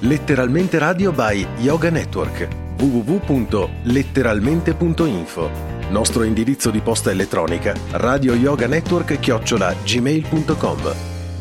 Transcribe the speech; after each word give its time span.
Letteralmente 0.00 0.78
Radio 0.78 1.10
by 1.10 1.40
Yoga 1.56 1.88
Network. 1.88 2.46
www.letteralmente.info 2.76 5.48
Nostro 5.88 6.22
indirizzo 6.22 6.70
di 6.70 6.80
posta 6.80 7.10
elettronica 7.10 7.74
radio 7.92 8.34
yoga 8.34 8.66
network 8.66 9.18
chiocciola 9.18 9.72
gmail.com 9.72 10.94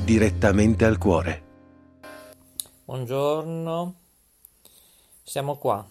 Direttamente 0.05 0.85
al 0.85 0.97
cuore. 0.97 1.43
Buongiorno, 2.85 3.95
siamo 5.21 5.57
qua. 5.57 5.85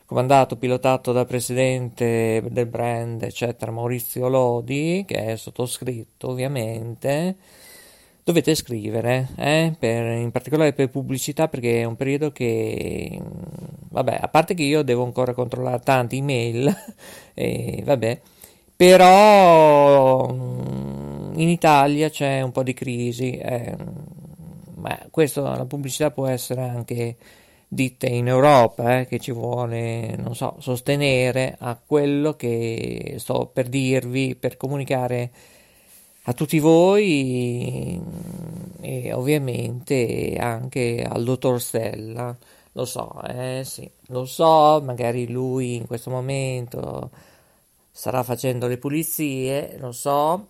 comandato, 0.06 0.56
pilotato 0.56 1.12
dal 1.12 1.28
presidente 1.28 2.42
del 2.50 2.66
brand, 2.66 3.22
eccetera, 3.22 3.72
Maurizio 3.72 4.28
Lodi, 4.28 5.04
che 5.08 5.24
è 5.24 5.36
sottoscritto 5.36 6.30
ovviamente, 6.30 7.36
dovete 8.24 8.56
scrivere, 8.56 9.28
eh, 9.38 9.76
per, 9.78 10.18
in 10.18 10.32
particolare 10.32 10.74
per 10.74 10.90
pubblicità, 10.90 11.48
perché 11.48 11.82
è 11.82 11.84
un 11.84 11.96
periodo 11.96 12.32
che, 12.32 13.22
vabbè, 13.90 14.18
a 14.20 14.28
parte 14.30 14.56
che 14.56 14.64
io 14.64 14.82
devo 14.82 15.04
ancora 15.04 15.34
controllare 15.36 15.80
tanti 15.84 16.18
email, 16.18 16.76
e 17.36 17.84
vabbè, 17.86 18.22
però 18.76 20.32
mm, 20.32 21.40
in 21.40 21.50
Italia 21.50 22.10
c'è 22.10 22.42
un 22.42 22.52
po' 22.52 22.64
di 22.64 22.74
crisi, 22.74 23.38
eh, 23.38 23.76
ma 24.76 25.00
questo, 25.10 25.42
la 25.44 25.66
pubblicità 25.66 26.12
può 26.12 26.28
essere 26.28 26.62
anche 26.62 27.16
ditte 27.68 28.08
in 28.08 28.28
Europa, 28.28 29.00
eh, 29.00 29.06
che 29.08 29.20
ci 29.20 29.32
vuole, 29.32 30.16
non 30.18 30.36
so, 30.36 30.56
sostenere 30.60 31.56
a 31.60 31.78
quello 31.84 32.36
che 32.36 33.16
sto 33.18 33.50
per 33.52 33.68
dirvi, 33.70 34.36
per 34.36 34.58
comunicare 34.58 35.32
a 36.24 36.34
tutti 36.34 36.60
voi 36.60 38.00
e 38.82 39.14
ovviamente 39.14 40.36
anche 40.40 41.06
al 41.08 41.24
dottor 41.24 41.62
Stella. 41.62 42.36
Lo 42.74 42.86
so, 42.86 43.22
eh 43.24 43.62
sì, 43.66 43.90
lo 44.08 44.26
so, 44.26 44.82
magari 44.84 45.30
lui 45.30 45.76
in 45.76 45.86
questo 45.86 46.10
momento 46.10 47.10
starà 47.96 48.24
facendo 48.24 48.68
le 48.68 48.80
pulizie, 48.80 49.78
lo 49.78 49.92
so, 49.92 50.48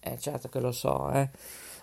eh, 0.00 0.18
certo 0.18 0.48
che 0.48 0.58
lo 0.58 0.72
so, 0.72 1.10
eh. 1.12 1.30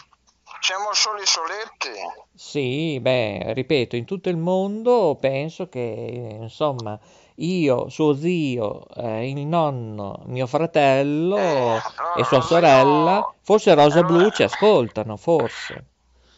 Siamo 0.60 0.90
soli 0.94 1.26
soletti? 1.26 1.90
Sì, 2.34 2.98
beh, 2.98 3.52
ripeto, 3.52 3.94
in 3.96 4.06
tutto 4.06 4.30
il 4.30 4.38
mondo 4.38 5.18
penso 5.20 5.68
che, 5.68 6.38
insomma, 6.40 6.98
io, 7.36 7.90
suo 7.90 8.14
zio, 8.14 8.86
eh, 8.96 9.28
il 9.28 9.44
nonno, 9.44 10.22
mio 10.28 10.46
fratello 10.46 11.36
Eh, 11.36 11.82
e 12.20 12.24
sua 12.24 12.40
sorella, 12.40 13.16
zio- 13.16 13.34
forse 13.42 13.74
Rosa 13.74 14.00
eh, 14.00 14.04
Blu 14.04 14.30
ci 14.30 14.42
ascoltano, 14.42 15.18
forse. 15.18 15.74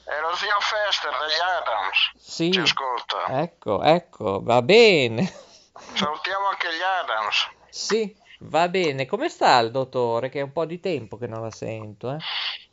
È 0.03 0.21
lo 0.21 0.34
zio 0.34 0.49
Fester 0.59 1.11
degli 1.13 1.41
Adams. 1.61 2.13
Sì, 2.17 2.51
Ci 2.51 2.59
ascolta. 2.59 3.41
ecco, 3.41 3.81
ecco, 3.83 4.43
va 4.43 4.61
bene. 4.63 5.33
Salutiamo 5.95 6.49
anche 6.49 6.67
gli 6.77 6.83
Adams. 6.83 7.49
Sì, 7.71 8.15
va 8.42 8.69
bene. 8.69 9.06
Come 9.06 9.28
sta 9.28 9.58
il 9.58 9.70
dottore? 9.70 10.28
Che 10.28 10.41
è 10.41 10.42
un 10.42 10.53
po' 10.53 10.64
di 10.64 10.80
tempo 10.80 11.16
che 11.16 11.27
non 11.27 11.42
la 11.42 11.50
sento, 11.50 12.10
eh? 12.10 12.16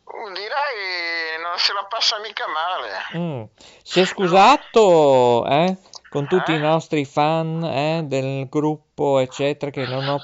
Uh, 0.04 0.27
direi 0.33 1.39
non 1.42 1.57
se 1.57 1.74
la 1.74 1.86
passa 1.88 2.19
mica 2.19 2.45
male. 2.48 3.24
Mm. 3.24 3.44
Si 3.83 4.00
è 4.00 4.06
scusato, 4.06 5.45
eh, 5.45 5.77
con 6.10 6.27
tutti 6.27 6.51
i 6.51 6.56
Eh? 6.56 6.60
nostri 6.60 7.06
fan, 7.06 7.63
eh, 7.63 8.01
del 8.06 8.50
gruppo, 8.50 9.19
eccetera, 9.19 9.69
che 9.71 9.86
non 9.86 10.07
ho, 10.07 10.19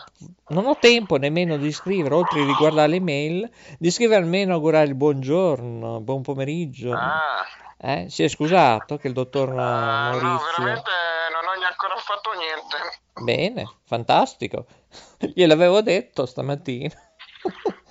non 0.48 0.66
ho 0.66 0.76
tempo 0.78 1.18
nemmeno 1.18 1.58
di 1.58 1.72
scrivere, 1.72 2.16
oltre 2.16 2.44
di 2.44 2.54
guardare 2.54 2.88
le 2.88 3.00
mail, 3.00 3.50
di 3.78 3.92
scrivere 3.92 4.22
almeno 4.22 4.54
augurare 4.56 4.88
il 4.88 4.96
buongiorno, 4.96 6.02
buon 6.02 6.22
pomeriggio. 6.24 6.92
Ah, 6.92 7.46
Eh, 7.78 8.10
si 8.10 8.24
è 8.24 8.28
scusato 8.28 8.98
che 8.98 9.08
il 9.08 9.14
dottor 9.14 9.50
ah, 9.50 9.54
no, 9.54 10.20
Maurizio... 10.20 10.46
veramente 10.58 10.92
non 11.32 11.46
ho 11.46 11.66
ancora 11.68 11.96
fatto 11.98 12.32
niente. 12.34 12.78
Bene, 13.22 13.78
fantastico. 13.86 14.66
Gliel'avevo 15.34 15.82
detto 15.82 16.26
stamattina. 16.26 16.94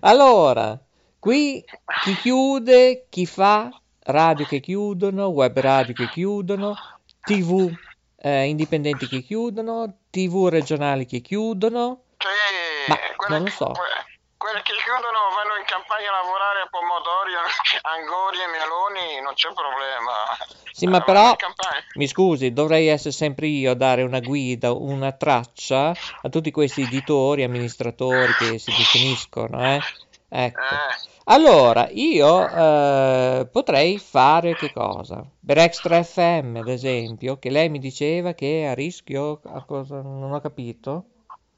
Allora, 0.00 0.78
qui 1.18 1.64
chi 1.98 2.14
chiude, 2.16 3.06
chi 3.08 3.24
fa, 3.24 3.80
radio 4.00 4.44
che 4.44 4.60
chiudono, 4.60 5.28
web 5.28 5.58
radio 5.58 5.94
che 5.94 6.06
chiudono, 6.06 6.76
tv 7.24 7.74
eh, 8.16 8.44
indipendenti 8.44 9.06
che 9.08 9.22
chiudono, 9.22 10.00
tv 10.10 10.48
regionali 10.48 11.06
che 11.06 11.20
chiudono. 11.20 12.02
Sì, 12.18 12.90
Ma 12.90 12.98
quelle, 13.16 13.34
non 13.34 13.44
lo 13.44 13.50
so. 13.50 13.66
que- 13.72 14.15
quelli 14.46 14.62
che 14.62 14.78
chiudono 14.78 15.34
vanno 15.34 15.58
in 15.58 15.66
campagna 15.66 16.14
a 16.14 16.22
lavorare 16.22 16.62
a 16.62 16.68
pomodori, 16.70 17.34
angori 17.82 18.38
e 18.38 18.46
meloni, 18.46 19.20
non 19.20 19.34
c'è 19.34 19.50
problema. 19.50 20.14
Sì, 20.70 20.86
ma 20.86 21.00
però, 21.02 21.34
mi 21.94 22.06
scusi, 22.06 22.52
dovrei 22.52 22.86
essere 22.86 23.10
sempre 23.10 23.48
io 23.48 23.72
a 23.72 23.74
dare 23.74 24.02
una 24.02 24.20
guida, 24.20 24.70
una 24.70 25.10
traccia 25.10 25.90
a 25.90 26.28
tutti 26.28 26.52
questi 26.52 26.82
editori, 26.82 27.42
amministratori 27.42 28.32
che 28.38 28.58
si 28.58 28.70
definiscono, 28.70 29.58
eh? 29.66 29.80
Ecco. 30.28 30.60
Eh, 30.60 31.14
Allora, 31.24 31.88
io 31.90 32.48
eh, 32.48 33.48
potrei 33.50 33.98
fare 33.98 34.54
che 34.54 34.72
cosa? 34.72 35.24
Per 35.44 35.58
Extra 35.58 36.02
FM, 36.02 36.56
ad 36.56 36.68
esempio, 36.68 37.38
che 37.40 37.50
lei 37.50 37.68
mi 37.68 37.80
diceva 37.80 38.32
che 38.32 38.62
è 38.62 38.66
a 38.66 38.74
rischio, 38.74 39.40
a 39.44 39.64
cosa, 39.64 40.00
non 40.02 40.32
ho 40.32 40.40
capito, 40.40 41.04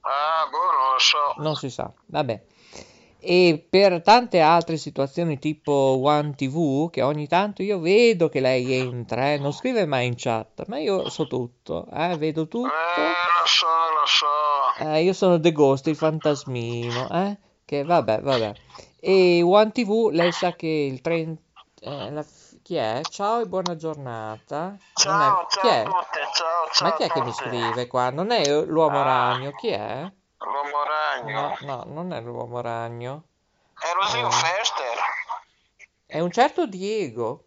ah, 0.00 0.48
boh, 0.50 0.56
non 0.56 0.92
lo 0.92 0.98
so. 0.98 1.42
non 1.42 1.54
si 1.54 1.68
sa, 1.68 1.92
vabbè. 2.06 2.56
E 3.30 3.66
per 3.68 4.00
tante 4.00 4.40
altre 4.40 4.78
situazioni 4.78 5.38
tipo 5.38 6.00
One 6.02 6.34
TV, 6.34 6.88
che 6.88 7.02
ogni 7.02 7.26
tanto 7.28 7.62
io 7.62 7.78
vedo 7.78 8.30
che 8.30 8.40
lei 8.40 8.72
entra, 8.72 9.32
eh, 9.32 9.38
non 9.38 9.52
scrive 9.52 9.84
mai 9.84 10.06
in 10.06 10.14
chat, 10.16 10.64
ma 10.66 10.78
io 10.78 11.10
so 11.10 11.26
tutto, 11.26 11.86
eh, 11.92 12.16
vedo 12.16 12.48
tutto. 12.48 12.68
Eh, 12.68 12.70
lo 12.70 13.44
so, 13.44 13.66
lo 13.66 14.06
so. 14.06 14.84
Eh, 14.90 15.02
io 15.02 15.12
sono 15.12 15.38
The 15.38 15.52
Ghost, 15.52 15.88
il 15.88 15.96
fantasmino, 15.96 17.06
eh? 17.10 17.36
Che 17.66 17.84
vabbè, 17.84 18.22
vabbè. 18.22 18.52
E 18.98 19.42
One 19.42 19.72
TV, 19.72 20.08
lei 20.10 20.32
sa 20.32 20.54
che 20.54 20.66
il 20.66 21.02
30... 21.02 21.42
eh, 21.82 22.10
la 22.10 22.24
chi 22.62 22.76
è? 22.76 23.02
Ciao 23.10 23.40
e 23.42 23.46
buona 23.46 23.76
giornata. 23.76 24.74
Non 25.04 25.20
è- 25.20 25.24
Ciao, 25.24 25.46
Chi 25.48 25.58
ciao 25.60 25.70
è? 25.70 25.78
a 25.80 25.82
tutti, 25.84 26.18
ciao, 26.32 26.68
ciao 26.72 26.88
Ma 26.88 26.94
chi 26.96 27.02
è 27.02 27.08
che 27.10 27.20
mi 27.22 27.32
scrive 27.32 27.86
qua? 27.88 28.08
Non 28.10 28.30
è 28.30 28.62
l'uomo 28.64 29.00
Ah. 29.00 29.04
ragno, 29.04 29.50
chi 29.52 29.68
è? 29.68 30.10
L'uomo 30.40 30.82
ragno. 30.84 30.97
No, 31.24 31.56
no, 31.60 31.84
non 31.86 32.12
è 32.12 32.20
l'uomo 32.20 32.60
ragno. 32.60 33.22
È 33.78 33.86
lo 33.98 34.06
zio 34.08 34.26
Eh. 34.28 34.30
Fester. 34.32 34.98
È 36.06 36.20
un 36.20 36.30
certo 36.30 36.66
Diego. 36.66 37.44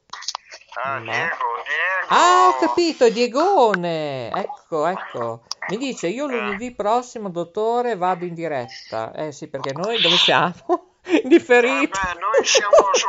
Ah, 0.83 0.97
No. 0.99 1.11
Diego, 1.11 1.27
Diego. 1.65 2.07
Ah, 2.09 2.47
ho 2.47 2.55
capito, 2.59 3.09
Diegone. 3.09 4.31
Ecco, 4.31 4.85
ecco. 4.85 5.43
Mi 5.69 5.77
dice, 5.77 6.07
io 6.07 6.25
lunedì 6.27 6.71
prossimo, 6.73 7.29
dottore, 7.29 7.95
vado 7.95 8.25
in 8.25 8.33
diretta. 8.33 9.11
Eh 9.13 9.31
sì, 9.31 9.47
perché 9.47 9.73
noi 9.73 10.01
dove 10.01 10.15
siamo? 10.17 10.53
Differito. 11.25 11.97
Vabbè, 11.99 12.19
noi 12.19 12.45
siamo, 12.45 12.71
su, 12.93 13.07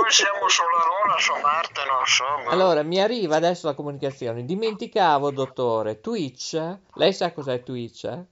noi 0.00 0.10
siamo 0.10 0.48
sulla 0.48 0.84
Luna, 1.02 1.18
su 1.18 1.32
Marte, 1.40 1.80
non 1.86 2.04
so. 2.06 2.24
ma- 2.44 2.50
Allora, 2.50 2.82
mi 2.82 3.00
arriva 3.00 3.36
adesso 3.36 3.66
la 3.66 3.74
comunicazione. 3.74 4.44
Dimenticavo, 4.44 5.30
dottore, 5.30 6.00
Twitch. 6.00 6.60
Lei 6.94 7.12
sa 7.12 7.32
cos'è 7.32 7.62
Twitch? 7.62 8.04
eh? 8.04 8.12
Eh, 8.12 8.24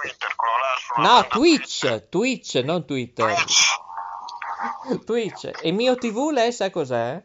Twitter, 0.00 0.34
quello 0.36 0.56
là 0.58 0.74
No, 0.96 1.20
banda 1.20 1.28
Twitch, 1.28 2.08
Twitch, 2.08 2.54
non 2.64 2.84
Twitter. 2.84 3.26
Twitch, 3.26 5.04
Twitch. 5.04 5.50
E 5.62 5.72
mio 5.72 5.96
TV, 5.96 6.30
lei 6.30 6.52
sa 6.52 6.70
cos'è? 6.70 7.14
eh, 7.14 7.22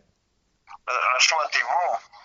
la 0.85 1.19
sua 1.19 1.47
TV, 1.49 1.67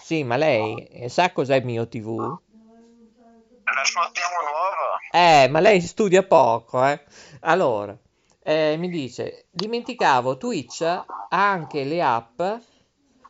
Sì, 0.00 0.24
ma 0.24 0.36
lei 0.36 0.86
eh, 0.86 1.08
sa 1.08 1.32
cos'è 1.32 1.60
mio 1.60 1.86
TV? 1.88 2.16
la 2.18 3.84
sua 3.84 4.10
TV 4.12 4.24
nuova. 4.44 4.98
Eh, 5.10 5.48
ma 5.48 5.60
lei 5.60 5.80
studia 5.80 6.22
poco, 6.22 6.84
eh. 6.84 7.00
Allora, 7.40 7.96
eh, 8.42 8.76
mi 8.78 8.88
dice, 8.88 9.46
dimenticavo, 9.50 10.36
Twitch 10.38 10.80
ha 10.82 11.04
anche 11.28 11.84
le 11.84 12.02
app 12.02 12.40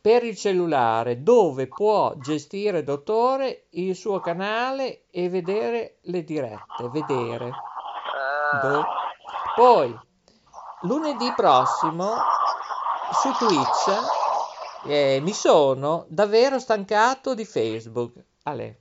per 0.01 0.23
il 0.23 0.37
cellulare 0.37 1.23
dove 1.23 1.67
può 1.67 2.13
gestire, 2.17 2.83
dottore, 2.83 3.67
il 3.71 3.95
suo 3.95 4.19
canale 4.19 5.05
e 5.11 5.29
vedere 5.29 5.97
le 6.03 6.23
dirette, 6.23 6.89
vedere. 6.89 7.47
Eh, 7.47 8.59
Boh. 8.61 8.85
Poi, 9.55 9.99
lunedì 10.81 11.31
prossimo, 11.35 12.15
su 13.11 13.31
Twitch, 13.33 14.87
eh, 14.87 15.19
mi 15.21 15.33
sono 15.33 16.05
davvero 16.07 16.59
stancato 16.59 17.33
di 17.33 17.45
Facebook. 17.45 18.13
Ale. 18.43 18.79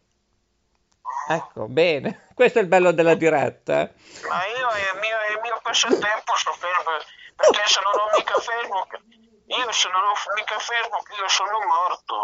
Ecco, 1.29 1.67
bene. 1.67 2.29
Questo 2.35 2.59
è 2.61 2.62
il 2.62 2.69
bello 2.69 2.93
della 2.93 3.14
diretta. 3.14 3.91
ma 4.29 4.47
io 4.47 4.69
è 4.69 4.94
il 4.94 4.99
mio, 5.00 5.17
il 5.35 5.41
mio 5.43 5.59
passatempo 5.62 6.32
su 6.37 6.53
Facebook, 6.53 7.05
perché 7.35 7.62
se 7.67 7.81
non 7.82 7.93
ho 8.00 8.17
mica 8.17 8.35
Facebook, 8.38 9.00
io 9.49 9.73
se 9.73 9.89
non 9.89 10.03
ho 10.03 10.12
mica 10.37 10.59
Facebook, 10.59 11.09
io 11.19 11.29
sono 11.29 11.59
morto. 11.67 12.15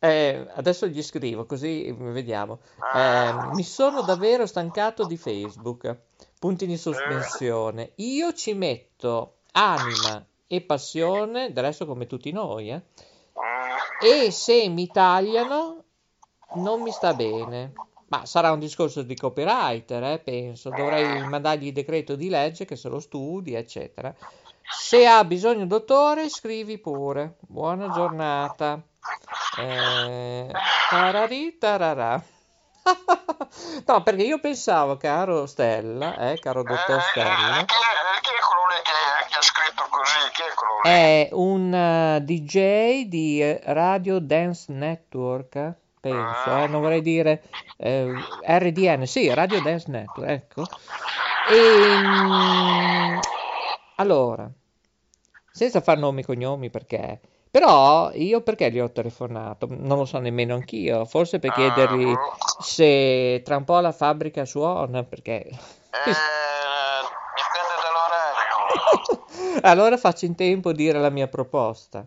Eh, 0.00 0.46
adesso 0.54 0.86
gli 0.86 1.02
scrivo 1.02 1.46
così 1.46 1.90
vediamo. 1.92 2.60
Eh, 2.94 3.32
mi 3.52 3.62
sono 3.62 4.02
davvero 4.02 4.46
stancato 4.46 5.04
di 5.04 5.16
Facebook. 5.16 5.96
Punti 6.38 6.66
di 6.66 6.76
sospensione. 6.76 7.92
Io 7.96 8.32
ci 8.34 8.52
metto 8.52 9.38
anima 9.52 10.24
e 10.46 10.60
passione, 10.60 11.52
del 11.52 11.64
resto 11.64 11.86
come 11.86 12.06
tutti 12.06 12.30
noi, 12.32 12.70
eh. 12.70 12.82
E 14.00 14.30
se 14.30 14.68
mi 14.68 14.86
tagliano, 14.86 15.84
non 16.56 16.82
mi 16.82 16.92
sta 16.92 17.14
bene. 17.14 17.72
Ma 18.08 18.24
sarà 18.24 18.52
un 18.52 18.58
discorso 18.58 19.02
di 19.02 19.16
copywriter, 19.16 20.02
eh, 20.04 20.18
penso. 20.18 20.70
Dovrei 20.70 21.26
mandargli 21.26 21.66
il 21.66 21.72
decreto 21.72 22.14
di 22.14 22.28
legge 22.28 22.64
che 22.64 22.76
se 22.76 22.88
lo 22.88 23.00
studi, 23.00 23.54
eccetera. 23.54 24.14
Se 24.70 25.06
ha 25.06 25.24
bisogno, 25.24 25.66
dottore, 25.66 26.28
scrivi 26.28 26.78
pure. 26.78 27.36
Buona 27.40 27.88
giornata. 27.90 28.80
Eh, 29.58 30.50
tararì, 30.90 31.58
tararà. 31.58 32.22
No, 33.86 34.02
perché 34.02 34.22
io 34.24 34.38
pensavo, 34.40 34.96
caro 34.96 35.46
Stella, 35.46 36.16
eh, 36.30 36.38
caro 36.38 36.62
dottor 36.62 36.98
eh, 36.98 37.00
Stella, 37.00 37.60
eh, 37.60 37.64
chi, 37.64 37.74
è, 37.74 38.20
chi 38.20 38.30
è 38.30 38.40
quello 38.40 38.66
lì 38.68 38.82
che, 38.82 39.28
che 39.28 39.36
ha 39.36 39.42
scritto 39.42 39.86
così? 39.88 40.18
Chi 40.32 40.42
è 40.42 40.54
quello 40.54 40.80
lì? 40.82 40.90
è 40.90 41.28
un 41.32 41.74
eh, 41.74 42.20
DJ 42.24 43.08
di 43.08 43.42
eh, 43.42 43.60
Radio 43.64 44.18
Dance 44.18 44.72
Network, 44.72 45.56
eh, 45.56 45.74
penso, 46.00 46.56
eh, 46.56 46.66
non 46.66 46.80
vorrei 46.80 47.00
dire 47.00 47.42
eh, 47.78 48.12
RDN, 48.46 49.06
sì, 49.06 49.32
Radio 49.32 49.62
Dance 49.62 49.90
Network, 49.90 50.28
ecco. 50.28 50.66
E, 51.50 51.56
mm, 51.56 53.18
allora, 54.00 54.48
senza 55.50 55.80
far 55.80 55.98
nomi 55.98 56.20
e 56.20 56.24
cognomi 56.24 56.70
perché, 56.70 57.20
però 57.50 58.10
io 58.12 58.42
perché 58.42 58.70
gli 58.70 58.78
ho 58.78 58.90
telefonato? 58.92 59.66
Non 59.70 59.98
lo 59.98 60.04
so 60.04 60.18
nemmeno 60.18 60.54
anch'io, 60.54 61.04
forse 61.04 61.38
per 61.40 61.50
Ah, 61.50 61.54
chiedergli 61.54 62.12
boh. 62.12 62.36
se 62.60 63.42
tra 63.44 63.56
un 63.56 63.64
po' 63.64 63.80
la 63.80 63.92
fabbrica 63.92 64.44
suona, 64.44 65.02
perché... 65.02 65.34
Eh, 65.44 65.48
dipende 67.34 67.74
dall'orario. 67.82 69.60
Allora 69.66 69.96
faccio 69.96 70.24
in 70.26 70.34
tempo 70.36 70.68
a 70.68 70.72
dire 70.72 71.00
la 71.00 71.10
mia 71.10 71.26
proposta. 71.26 72.06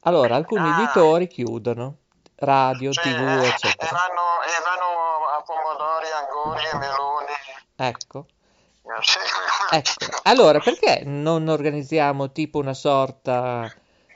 Allora, 0.00 0.34
alcuni 0.34 0.68
Ah. 0.68 0.72
editori 0.78 1.26
chiudono, 1.26 1.96
radio, 2.36 2.92
Sì, 2.92 3.00
tv, 3.00 3.06
eh, 3.06 3.44
e 3.44 3.48
eccetera. 3.48 3.90
vanno, 3.92 4.42
e 4.44 4.60
vanno 4.64 5.26
a 5.36 5.42
pomodori, 5.42 6.06
angori 6.10 6.66
e 6.72 6.76
meloni. 6.76 7.32
Ecco, 7.76 8.26
Sì. 9.00 9.18
Ecco. 9.70 10.18
Allora, 10.24 10.58
perché 10.60 11.02
non 11.04 11.48
organizziamo 11.48 12.32
tipo 12.32 12.58
una 12.58 12.74
sorta, 12.74 13.72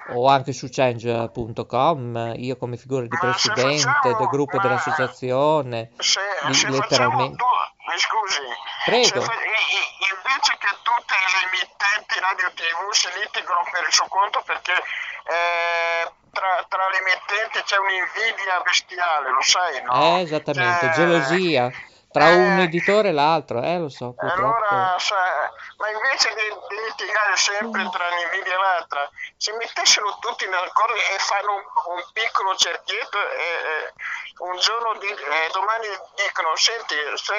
o 0.08 0.28
anche 0.28 0.52
su 0.52 0.68
change.com, 0.70 2.34
io 2.36 2.56
come 2.56 2.76
figura 2.76 3.02
di 3.06 3.16
presidente 3.18 3.80
facciamo- 3.88 4.16
del 4.18 4.28
gruppo 4.28 4.58
dell'associazione, 4.58 5.90
Se, 5.98 6.20
di- 6.46 6.54
se 6.54 6.68
letteralmente... 6.70 7.36
tu, 7.36 7.44
mi 7.90 7.98
scusi, 7.98 8.40
Prego. 8.84 9.20
fa- 9.22 9.32
invece 9.32 10.56
che 10.58 10.68
tutte 10.82 11.14
le 11.14 11.40
emittenti 11.48 12.20
radio 12.20 12.48
tv 12.54 12.90
si 12.92 13.08
litigano 13.20 13.60
per 13.70 13.84
il 13.86 13.92
suo 13.92 14.06
conto 14.08 14.42
perché 14.44 14.72
eh, 14.72 16.10
tra, 16.32 16.64
tra 16.68 16.88
le 16.90 16.98
emittenti 17.00 17.62
c'è 17.64 17.76
un'invidia 17.78 18.60
bestiale, 18.64 19.30
lo 19.30 19.40
sai, 19.42 19.82
no? 19.84 20.16
Eh, 20.18 20.20
esattamente, 20.22 20.86
Cioè, 20.86 20.94
gelosia 20.94 21.70
tra 22.14 22.28
eh, 22.28 22.30
un 22.30 22.60
editore 22.60 23.08
e 23.08 23.12
l'altro, 23.12 23.60
eh, 23.60 23.76
lo 23.78 23.88
so, 23.88 24.14
E 24.14 24.26
Allora, 24.30 24.94
purtroppo. 24.94 24.98
sa- 25.00 25.50
ma 25.78 25.90
invece 25.90 26.28
di, 26.34 26.46
di 26.68 26.76
litigare 26.86 27.34
sempre 27.36 27.88
tra 27.90 28.06
un'invidia 28.06 28.54
e 28.54 28.56
l'altra, 28.56 29.10
se 29.36 29.52
mettessero 29.56 30.16
tutti 30.20 30.46
d'accordo 30.48 30.94
e 30.94 31.18
fanno 31.18 31.54
un, 31.54 31.64
un 31.96 32.02
piccolo 32.12 32.54
cerchietto 32.54 33.18
e, 33.18 33.42
e 33.42 33.92
un 34.38 34.56
giorno, 34.58 34.94
di, 34.98 35.08
e 35.08 35.50
domani 35.52 35.88
dicono, 36.14 36.54
senti, 36.54 36.94
se, 37.14 37.34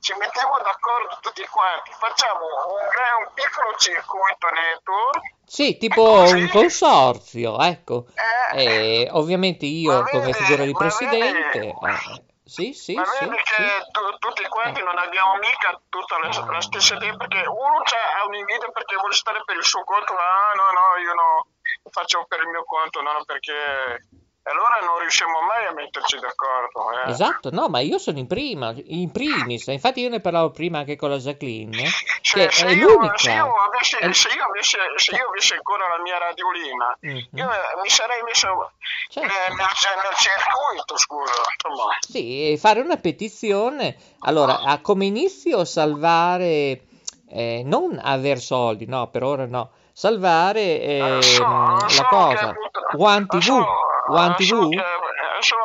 ci 0.00 0.12
mettiamo 0.18 0.58
d'accordo 0.58 1.18
tutti 1.20 1.46
quanti, 1.46 1.92
facciamo 1.98 2.44
un, 2.74 2.90
un 3.22 3.32
piccolo 3.34 3.76
circuito 3.78 4.48
network, 4.50 5.22
Sì, 5.44 5.78
tipo 5.78 6.02
un 6.26 6.48
consorzio, 6.48 7.58
ecco. 7.60 8.06
eh, 8.52 9.04
E 9.04 9.08
ovviamente 9.12 9.64
io 9.66 10.02
come 10.02 10.32
figura 10.34 10.64
di 10.64 10.74
presidente, 10.74 11.58
eh, 11.60 12.24
sì, 12.48 12.72
sì, 12.72 12.94
Ma 12.94 13.04
sì, 13.04 13.24
vedi 13.26 13.36
sì. 13.44 13.52
che 13.54 13.84
tu- 13.90 14.16
tutti 14.18 14.42
quanti 14.48 14.82
non 14.82 14.96
abbiamo 14.96 15.34
mica 15.36 15.78
tutta 15.88 16.18
la, 16.18 16.28
la 16.50 16.60
stessa 16.60 16.94
idea 16.94 17.14
perché 17.16 17.46
uno 17.46 17.82
c'ha- 17.84 18.18
ha 18.18 18.26
un'invidia 18.26 18.70
perché 18.70 18.96
vuole 18.96 19.14
stare 19.14 19.42
per 19.44 19.56
il 19.56 19.64
suo 19.64 19.84
conto, 19.84 20.14
ah 20.16 20.52
no 20.54 20.64
no 20.72 20.96
io 21.02 21.12
no, 21.14 21.46
faccio 21.90 22.24
per 22.26 22.40
il 22.40 22.48
mio 22.48 22.64
conto, 22.64 23.02
no 23.02 23.12
no 23.12 23.24
perché 23.24 24.06
allora 24.50 24.78
non 24.86 24.98
riusciamo 25.00 25.40
mai 25.42 25.66
a 25.66 25.72
metterci 25.72 26.18
d'accordo. 26.18 26.90
Eh. 27.06 27.10
Esatto, 27.10 27.50
no, 27.50 27.68
ma 27.68 27.80
io 27.80 27.98
sono 27.98 28.18
in 28.18 28.26
prima, 28.26 28.72
in 28.86 29.10
primis, 29.12 29.66
infatti 29.68 30.00
io 30.00 30.08
ne 30.08 30.20
parlavo 30.20 30.50
prima 30.50 30.78
anche 30.78 30.96
con 30.96 31.10
la 31.10 31.16
Jacqueline, 31.18 31.82
che 32.22 32.50
se 32.50 32.66
è 32.66 32.70
io, 32.70 32.88
l'unica. 32.94 33.16
se, 33.16 33.30
io 33.32 33.54
avessi, 33.54 33.96
è- 33.96 34.12
se, 34.12 34.28
io 34.34 34.44
avessi, 34.44 34.76
se 34.96 35.14
io 35.16 35.28
avessi 35.28 35.54
ancora 35.54 35.88
la 35.96 36.02
mia 36.02 36.18
radiolina, 36.18 36.96
Mhm. 37.00 37.26
io 37.38 37.46
mi 37.82 37.88
sarei 37.88 38.22
messo 38.22 38.72
Certo. 39.10 39.28
eh, 39.28 39.48
nel, 39.50 39.56
nel 39.58 40.16
circuito, 40.16 40.96
scusa. 40.98 41.32
Insomma. 41.64 41.92
Sì, 42.00 42.56
fare 42.58 42.80
una 42.80 42.96
petizione. 42.96 43.96
Allora, 44.20 44.60
ha 44.60 44.80
come 44.80 45.06
inizio 45.06 45.64
salvare, 45.64 46.82
eh, 47.30 47.62
non 47.64 48.00
aver 48.02 48.38
soldi, 48.38 48.86
no, 48.86 49.08
per 49.08 49.22
ora 49.22 49.46
no, 49.46 49.70
salvare 49.92 50.80
Eh, 50.80 51.18
so, 51.22 51.42
la 51.46 51.86
so 51.88 52.04
cosa. 52.08 52.54
One 52.96 53.26
so- 53.28 53.38
TV, 53.38 53.64
One 54.12 54.34
so 54.38 54.68
TV, 54.68 54.70
che- 54.70 54.78
eh, 54.78 55.42
so 55.42 55.56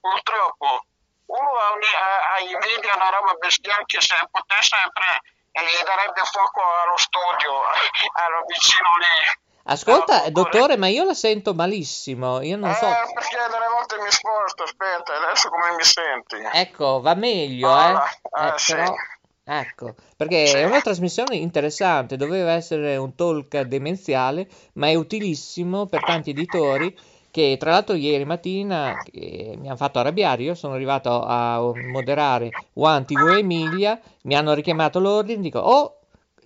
purtroppo 0.00 0.84
uno 1.26 1.50
ha, 1.58 2.34
ha 2.34 2.38
invidia 2.40 2.94
una 2.96 3.10
roba 3.10 3.34
bestiale 3.38 3.82
che 3.86 4.00
se 4.00 4.14
potesse 4.30 4.76
eh, 4.76 5.60
gli 5.62 5.84
darebbe 5.84 6.22
fuoco 6.24 6.60
allo 6.60 6.96
studio, 6.96 7.62
allo 8.24 8.44
vicino 8.46 8.88
lì. 8.98 9.44
Ascolta, 9.68 10.22
No, 10.24 10.30
dottore, 10.30 10.76
ma 10.76 10.86
io 10.86 11.02
la 11.04 11.14
sento 11.14 11.52
malissimo, 11.52 12.40
io 12.40 12.56
non 12.56 12.72
so. 12.74 12.86
Eh, 12.86 13.12
perché 13.14 13.36
delle 13.50 13.66
volte 13.74 13.98
mi 14.00 14.10
sposto, 14.12 14.62
aspetta, 14.62 15.14
adesso 15.16 15.48
come 15.48 15.74
mi 15.74 15.82
senti? 15.82 16.36
Ecco, 16.52 17.00
va 17.00 17.14
meglio, 17.14 17.68
eh? 17.76 17.92
Ah, 17.92 18.08
ah, 18.30 18.54
Eh, 18.54 18.58
sì. 18.58 18.72
però, 18.74 18.94
ecco, 19.42 19.94
perché 20.16 20.46
Sì. 20.46 20.56
è 20.58 20.64
una 20.64 20.80
trasmissione 20.80 21.34
interessante, 21.34 22.16
doveva 22.16 22.52
essere 22.52 22.96
un 22.96 23.16
talk 23.16 23.58
demenziale, 23.62 24.46
ma 24.74 24.86
è 24.86 24.94
utilissimo 24.94 25.86
per 25.86 26.04
tanti 26.04 26.30
editori 26.30 26.96
che 27.36 27.58
tra 27.58 27.72
l'altro 27.72 27.94
ieri 27.94 28.24
mattina 28.24 28.96
eh, 29.12 29.56
mi 29.58 29.66
hanno 29.66 29.76
fatto 29.76 29.98
arrabbiare, 29.98 30.42
io 30.42 30.54
sono 30.54 30.72
arrivato 30.72 31.22
a 31.22 31.60
moderare 31.92 32.48
One 32.72 33.04
TV 33.04 33.28
Emilia, 33.36 34.00
mi 34.22 34.34
hanno 34.34 34.54
richiamato 34.54 34.98
l'ordine, 35.00 35.42
dico, 35.42 35.58
oh, 35.58 35.98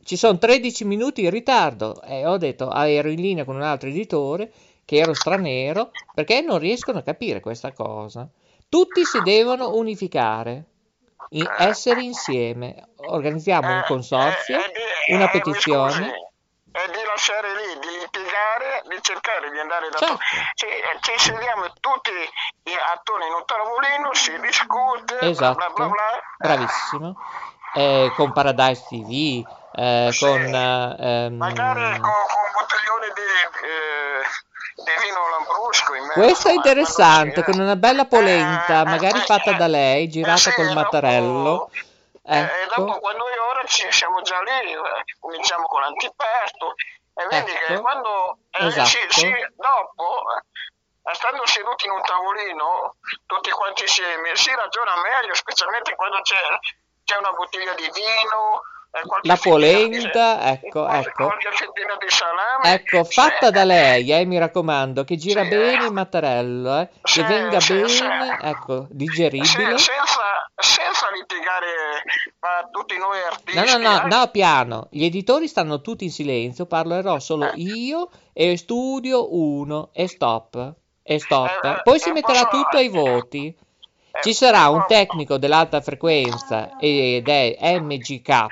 ci 0.03 0.17
sono 0.17 0.37
13 0.37 0.85
minuti 0.85 1.23
in 1.23 1.31
ritardo 1.31 2.03
e 2.03 2.27
ho 2.27 2.37
detto, 2.39 2.67
ah, 2.67 2.89
ero 2.89 3.09
in 3.09 3.21
linea 3.21 3.45
con 3.45 3.55
un 3.55 3.63
altro 3.63 3.89
editore 3.89 4.51
che 4.85 4.97
ero 4.97 5.15
straniero 5.15 5.93
perché 6.13 6.41
non 6.41 6.59
riescono 6.59 6.99
a 6.99 7.03
capire 7.03 7.39
questa 7.39 7.71
cosa. 7.71 8.29
Tutti 8.69 9.05
si 9.05 9.21
devono 9.23 9.77
unificare, 9.77 10.65
in- 11.31 11.47
essere 11.57 12.03
insieme. 12.03 12.89
Organizziamo 12.97 13.69
un 13.71 13.79
Eh, 13.79 13.85
consorzio, 13.87 14.57
eh, 14.57 15.13
eh, 15.13 15.15
una 15.15 15.29
petizione. 15.29 16.09
E 16.73 16.87
di 16.87 17.03
lasciare 17.07 17.49
lì, 17.55 17.79
di 17.81 18.00
di 18.91 18.99
cercare 19.03 19.51
di 19.51 19.59
andare 19.59 19.89
da 19.89 19.99
Certo. 19.99 20.19
Ci, 20.55 20.67
eh, 20.67 20.99
ci 21.01 21.19
sediamo 21.19 21.73
tutti 21.81 22.11
attorno 22.93 23.25
in 23.25 23.33
un 23.33 23.45
tavolino, 23.45 24.13
si 24.15 24.39
discute, 24.41 25.19
Esatto, 25.21 25.55
bla 25.57 25.71
bla 25.71 25.87
bla. 25.87 26.21
bravissimo. 26.39 27.17
Eh, 27.73 28.13
con 28.17 28.33
Paradise 28.33 28.85
TV, 28.89 29.47
eh, 29.75 30.09
Sì. 30.13 30.19
con... 30.19 30.43
eh, 30.43 30.97
ehm, 30.99 31.37
Magari 31.37 31.81
con, 32.01 32.01
con 32.01 32.11
un 32.11 32.51
bottiglione 32.59 33.07
di, 33.15 33.67
eh, 33.67 34.23
di 34.85 35.05
vino 35.05 35.29
lambrusco 35.31 35.95
in 35.95 36.03
mezzo. 36.03 36.21
Questo 36.21 36.49
è 36.49 36.53
interessante, 36.53 37.45
con 37.45 37.55
si- 37.55 37.61
una 37.61 37.77
bella 37.77 38.07
polenta, 38.07 38.81
Eh, 38.81 38.85
magari 38.87 39.19
eh, 39.19 39.25
fatta 39.25 39.53
eh, 39.53 39.55
da 39.55 39.69
lei, 39.69 40.09
girata 40.09 40.37
sì, 40.39 40.53
col 40.55 40.67
dopo- 40.67 40.81
mattarello. 40.81 41.71
eh, 42.25 42.39
E 42.41 42.67
dopo 42.75 42.91
Ecco, 42.91 42.99
quando 43.01 43.19
noi 43.25 43.39
ora 43.51 43.65
ci 43.67 43.87
siamo 43.93 44.21
già 44.23 44.41
lì, 44.43 44.73
eh, 44.73 44.79
cominciamo 45.21 45.67
con 45.69 45.81
l'antipasto 45.81 46.75
e 47.21 47.27
vedi 47.27 47.53
che 47.53 47.73
Ecco. 47.73 47.83
quando 47.83 48.39
eh, 48.51 48.67
Esatto. 48.67 48.89
sì, 48.89 48.99
sì, 49.09 49.35
dopo, 49.57 50.25
eh, 51.05 51.15
stando 51.15 51.47
seduti 51.47 51.87
in 51.87 51.93
un 51.93 52.03
tavolino, 52.03 52.97
tutti 53.27 53.51
quanti 53.51 53.83
insieme, 53.83 54.35
si 54.37 54.55
ragiona 54.55 54.97
meglio, 55.03 55.35
specialmente 55.35 55.95
quando 55.95 56.21
c'è, 56.23 56.41
c'è 57.05 57.17
una 57.17 57.33
bottiglia 57.33 57.75
di 57.75 57.91
vino, 57.93 58.63
La 58.93 59.01
fettina 59.01 59.35
di- 59.35 59.41
polenta, 59.41 60.51
ecco, 60.51 60.83
qualche- 60.83 61.09
ecco. 61.11 61.25
di 62.01 62.09
salame. 62.09 62.73
ecco, 62.75 63.05
fatta 63.05 63.51
da 63.51 63.63
lei, 63.63 64.11
eh, 64.11 64.25
mi 64.25 64.37
raccomando, 64.37 65.05
che 65.05 65.17
gira 65.17 65.43
Sì, 65.45 65.49
bene 65.49 65.83
eh. 65.83 65.87
il 65.87 65.93
mattarello, 65.93 66.81
eh, 66.81 66.89
che 66.89 66.99
Sì, 67.05 67.23
venga 67.23 67.61
sì, 67.61 67.75
bene, 67.75 68.39
ecco, 68.43 68.87
digeribile. 68.91 69.79
senza, 69.79 70.51
senza 70.57 71.09
litigare 71.13 72.03
ma 72.41 72.69
tutti 72.73 72.99
noi 72.99 73.21
artisti. 73.23 73.55
No, 73.55 73.79
no, 73.79 73.89
no, 73.91 74.03
eh. 74.03 74.07
no, 74.09 74.29
piano. 74.33 74.89
Gli 74.91 75.05
editori 75.05 75.47
stanno 75.47 75.81
tutti 75.81 76.03
in 76.05 76.11
silenzio, 76.11 76.67
parlerò 76.67 77.21
solo 77.21 77.53
Eh. 77.53 77.59
io 77.61 78.11
e 78.33 78.57
studio 78.57 79.33
1 79.35 79.91
e 79.93 80.09
stop. 80.09 80.75
E 81.03 81.19
stop. 81.21 81.61
Eh, 81.63 81.69
eh, 81.69 81.81
Poi 81.85 81.99
si 82.01 82.09
eh, 82.09 82.13
metterà 82.13 82.47
posso- 82.47 82.63
tutto 82.63 82.77
ai 82.77 82.89
voti. 82.89 83.57
Eh, 84.21 84.23
Ci 84.23 84.35
sarà 84.35 84.69
un 84.69 84.85
tecnico 84.87 85.39
dell'alta 85.39 85.81
frequenza 85.81 86.77
ed 86.79 87.29
è 87.29 87.79
MGK, 87.79 88.47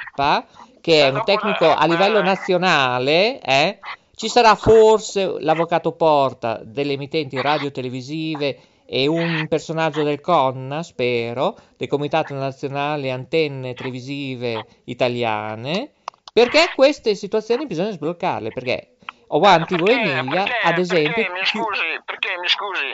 che 0.80 1.00
è 1.02 1.06
Eh, 1.06 1.10
un 1.10 1.22
tecnico 1.24 1.66
a 1.72 1.84
eh, 1.84 1.88
livello 1.88 2.18
eh. 2.18 2.22
nazionale, 2.22 3.40
eh. 3.40 3.78
Ci 4.14 4.28
sarà 4.28 4.54
forse 4.56 5.36
l'avvocato 5.40 5.92
Porta 5.92 6.60
delle 6.64 6.94
emittenti 6.94 7.40
radio-televisive 7.40 8.58
e 8.84 9.06
un 9.06 9.46
personaggio 9.48 10.02
del 10.02 10.20
CONNA, 10.20 10.82
spero, 10.82 11.56
del 11.76 11.86
Comitato 11.88 12.34
Nazionale 12.34 13.10
Antenne 13.12 13.74
Televisive 13.74 14.66
Italiane, 14.84 15.90
perché 16.32 16.72
queste 16.74 17.14
situazioni 17.14 17.66
bisogna 17.66 17.90
sbloccarle, 17.92 18.50
perché 18.50 18.94
One 19.28 19.66
TV 19.66 19.84
Perché- 19.84 20.00
Emilia, 20.10 20.44
ad 20.64 20.78
esempio, 20.78 21.12
perché, 21.12 21.30
mi 21.32 21.44
scusi, 21.44 21.82
perché 22.04 22.28
mi 22.40 22.48
scusi, 22.48 22.86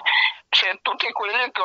se 0.55 0.79
tutti 0.83 1.11
quelli 1.13 1.51
che, 1.53 1.63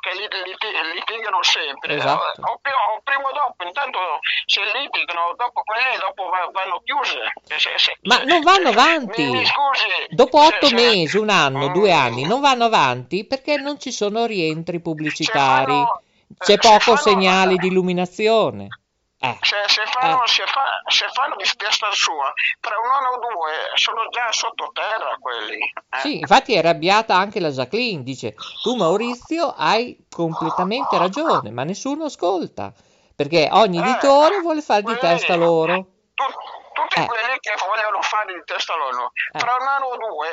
che 0.00 0.10
lit- 0.18 0.42
lit- 0.46 0.94
litigano 0.94 1.42
sempre, 1.42 1.94
Esatto. 1.96 2.40
o, 2.42 2.52
o 2.52 2.58
pri- 2.60 2.72
o 2.72 3.00
prima 3.04 3.28
o 3.28 3.32
dopo, 3.32 3.64
intanto 3.64 3.98
se 4.46 4.60
litigano, 4.74 5.34
dopo 5.36 5.62
quelli 5.62 5.96
dopo 6.00 6.24
va- 6.28 6.48
vanno 6.52 6.80
chiuse. 6.84 7.20
Se- 7.44 7.78
se- 7.78 7.96
Ma 8.02 8.16
se- 8.16 8.24
non 8.24 8.40
vanno 8.40 8.70
avanti. 8.70 9.22
Mi, 9.22 9.30
mi 9.38 9.46
scusi. 9.46 9.86
Dopo 10.10 10.40
otto 10.42 10.70
mesi, 10.70 11.16
un 11.18 11.28
anno, 11.30 11.68
due 11.68 11.92
Mm. 11.92 11.98
anni, 11.98 12.26
non 12.26 12.40
vanno 12.40 12.64
avanti 12.64 13.26
perché 13.26 13.56
non 13.56 13.78
ci 13.78 13.92
sono 13.92 14.24
rientri 14.26 14.80
pubblicitari, 14.80 15.74
c'è 16.38 16.56
se 16.56 16.58
poco 16.58 16.96
segnale 16.96 17.56
di 17.56 17.66
illuminazione. 17.68 18.68
Eh, 19.22 19.36
Se, 19.42 19.56
se 19.66 19.82
fanno, 19.86 20.24
Eh. 20.24 20.28
se, 20.28 20.44
fa- 20.46 20.80
se 20.88 21.06
fanno 21.12 21.36
di 21.36 21.44
testa 21.56 21.88
sua, 21.92 22.32
tra 22.58 22.74
un 22.82 22.90
anno 22.90 23.08
o 23.16 23.18
due 23.18 23.52
sono 23.74 24.08
già 24.08 24.32
sottoterra 24.32 25.16
quelli. 25.20 25.58
eh. 25.60 25.98
Sì, 25.98 26.18
infatti 26.20 26.54
è 26.54 26.58
arrabbiata 26.58 27.14
anche 27.14 27.38
la 27.38 27.50
Jacqueline, 27.50 28.02
dice, 28.02 28.34
tu 28.62 28.76
Maurizio 28.76 29.52
hai 29.54 30.06
completamente 30.08 30.96
ragione, 30.96 31.50
ma 31.50 31.64
nessuno 31.64 32.04
ascolta, 32.06 32.72
perché 33.14 33.48
ogni 33.52 33.76
Eh, 33.78 33.82
editore 33.82 34.40
vuole 34.40 34.62
fare 34.62 34.80
di 34.80 34.86
quelli- 34.86 35.00
testa 35.00 35.36
loro. 35.36 35.74
tu- 36.14 36.24
tutti 36.72 37.00
Eh. 37.00 37.04
quelli 37.06 37.36
che 37.40 37.52
vogliono 37.58 38.00
fare 38.00 38.32
di 38.32 38.42
testa 38.46 38.74
loro, 38.76 39.12
Eh. 39.34 39.38
tra 39.38 39.54
un 39.60 39.66
anno 39.68 39.84
o 39.86 39.96
due 39.98 40.28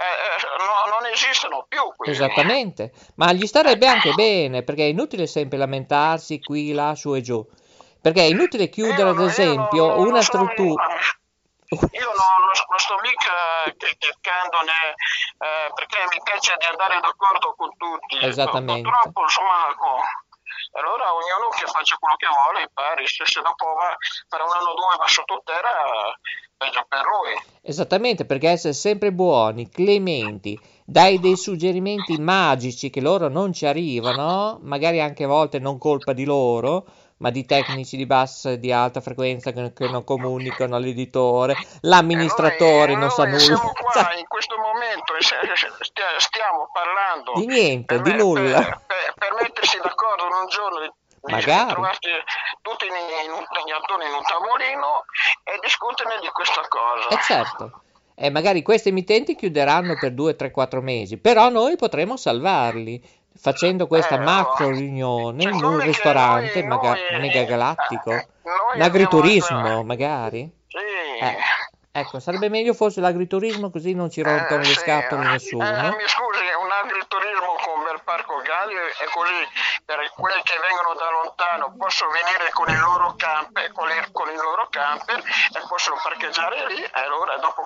eh, 0.00 0.02
eh, 0.02 0.64
no- 0.64 0.96
non 1.00 1.10
esistono 1.12 1.66
più. 1.68 1.80
Quelli. 1.96 2.12
Esattamente, 2.12 2.92
ma 3.16 3.32
gli 3.32 3.46
starebbe 3.46 3.86
anche 3.88 4.12
bene, 4.12 4.62
perché 4.62 4.82
è 4.84 4.86
inutile 4.90 5.26
sempre 5.26 5.58
lamentarsi 5.58 6.38
qui, 6.40 6.72
là, 6.72 6.94
su 6.94 7.14
e 7.16 7.20
giù, 7.20 7.44
perché 8.00 8.20
è 8.22 8.30
inutile 8.30 8.68
chiudere, 8.68 9.10
ad 9.10 9.20
esempio, 9.20 9.88
non- 9.88 10.06
una 10.06 10.22
struttura... 10.22 10.86
Io 11.68 11.78
non, 11.78 12.32
non- 12.48 12.64
non 12.68 12.78
sto 12.78 12.96
mica 13.02 13.68
criticando 13.76 14.56
né, 14.64 14.96
eh, 15.36 15.68
perché 15.74 15.98
mi 16.08 16.18
piace 16.22 16.56
di 16.58 16.64
andare 16.64 16.98
d'accordo 16.98 17.52
con 17.54 17.68
tutti. 17.76 18.24
Esattamente. 18.24 18.88
Purtroppo, 18.88 19.20
insomma, 19.20 19.68
allora 20.72 21.12
ognuno 21.12 21.48
che 21.50 21.66
faccia 21.66 21.96
quello 21.98 22.16
che 22.16 22.26
vuole, 22.26 22.64
i 22.64 22.68
pari, 22.72 23.06
se, 23.06 23.24
se 23.26 23.42
dopo 23.42 23.66
va 23.74 23.94
per 24.28 24.40
un 24.40 24.48
anno 24.48 24.70
o 24.70 24.74
due 24.74 24.96
va 24.96 25.06
sottoterra, 25.06 26.16
peggio 26.56 26.84
per 26.88 27.02
lui. 27.04 27.36
Esattamente, 27.60 28.24
perché 28.24 28.48
essere 28.48 28.72
sempre 28.72 29.12
buoni, 29.12 29.68
clementi, 29.68 30.58
dai 30.84 31.20
dei 31.20 31.36
suggerimenti 31.36 32.16
magici 32.18 32.88
che 32.88 33.00
loro 33.00 33.28
non 33.28 33.52
ci 33.52 33.66
arrivano, 33.66 34.58
magari 34.62 35.00
anche 35.00 35.24
a 35.24 35.28
volte 35.28 35.58
non 35.58 35.76
colpa 35.78 36.12
di 36.12 36.24
loro, 36.24 36.86
ma 37.18 37.30
di 37.30 37.44
tecnici 37.46 37.96
di 37.96 38.06
bassa 38.06 38.50
e 38.50 38.58
di 38.58 38.72
alta 38.72 39.00
frequenza 39.00 39.50
che, 39.52 39.72
che 39.72 39.88
non 39.88 40.04
comunicano 40.04 40.76
all'editore, 40.76 41.56
l'amministratore 41.80 42.92
E 42.92 42.94
noi- 42.94 43.00
non 43.00 43.10
sa 43.10 43.24
nulla. 43.24 43.38
Siamo 43.38 43.72
qua 43.72 44.14
in 44.14 44.26
questo 44.28 44.56
momento 44.56 45.14
e 45.16 45.22
stia- 45.22 46.18
stiamo 46.18 46.68
parlando 46.72 47.32
Di 47.34 47.46
niente, 47.46 48.00
di 48.02 48.10
me- 48.10 48.16
nulla. 48.16 48.58
Per, 48.62 48.80
per- 48.86 49.14
per 49.18 49.34
mettersi 49.42 49.78
d'accordo 49.82 50.24
in 50.26 50.32
un 50.32 50.46
giorno 50.48 50.80
di- 50.80 50.92
Magari. 51.32 51.72
trovarsi 51.72 52.08
tutti 52.62 52.86
in, 52.86 52.94
in 53.26 53.32
un, 53.32 53.38
in 53.42 54.14
un 54.14 54.22
tavolino 54.22 55.04
e 55.42 55.58
discuterne 55.60 56.18
di 56.20 56.28
questa 56.28 56.62
cosa. 56.68 57.08
E 57.08 57.18
certo, 57.22 57.82
e 58.14 58.30
magari 58.30 58.62
questi 58.62 58.88
emittenti 58.90 59.34
chiuderanno 59.34 59.96
per 59.98 60.12
2, 60.14 60.36
3, 60.36 60.50
4 60.52 60.80
mesi, 60.80 61.18
però 61.18 61.48
noi 61.50 61.76
potremo 61.76 62.16
salvarli 62.16 63.02
facendo 63.38 63.86
questa 63.86 64.16
Eh, 64.16 64.18
macro 64.24 64.68
no. 64.68 64.76
riunione 64.76 65.42
Cioè, 65.44 65.52
in 65.52 65.64
un 65.64 65.80
ristorante 65.80 66.60
noi- 66.60 66.68
maga- 66.68 66.96
noi- 67.10 67.20
mega 67.20 67.42
galattico, 67.44 68.10
eh, 68.12 68.26
noi 68.42 68.76
un 68.76 68.82
agriturismo 68.82 69.58
abbiamo- 69.58 69.84
magari. 69.84 70.50
Sì. 70.66 71.24
Eh, 71.24 71.36
ecco, 71.92 72.18
sarebbe 72.20 72.48
meglio 72.48 72.74
fosse 72.74 73.00
l'agriturismo 73.00 73.70
così 73.70 73.94
non 73.94 74.10
ci 74.10 74.22
rompono 74.22 74.60
Eh, 74.62 74.66
le 74.66 74.72
sì, 74.74 74.74
scatole 74.74 75.24
eh, 75.24 75.30
nessuno. 75.30 75.64
eh, 75.64 75.82
mi 75.96 76.04
scusi, 76.06 76.27
un 76.78 76.86
agriturismo 76.86 77.58
con 77.66 77.82
bel 77.82 78.00
parco 78.04 78.38
Galli 78.42 78.74
e 78.74 79.06
così 79.10 79.40
per 79.84 79.98
quelli 80.14 80.42
che 80.46 80.54
vengono 80.62 80.94
da 80.94 81.10
lontano 81.10 81.74
possono 81.74 82.10
venire 82.14 82.50
con 82.54 82.70
i 82.70 82.78
loro 82.78 83.14
camper, 83.18 83.72
con, 83.72 83.88
i, 83.90 83.98
con 84.12 84.30
i 84.30 84.36
loro 84.36 84.68
camper 84.70 85.18
e 85.18 85.60
possono 85.66 85.98
parcheggiare 86.02 86.66
lì 86.70 86.78
e 86.78 87.00
allora 87.02 87.36
dopo 87.38 87.58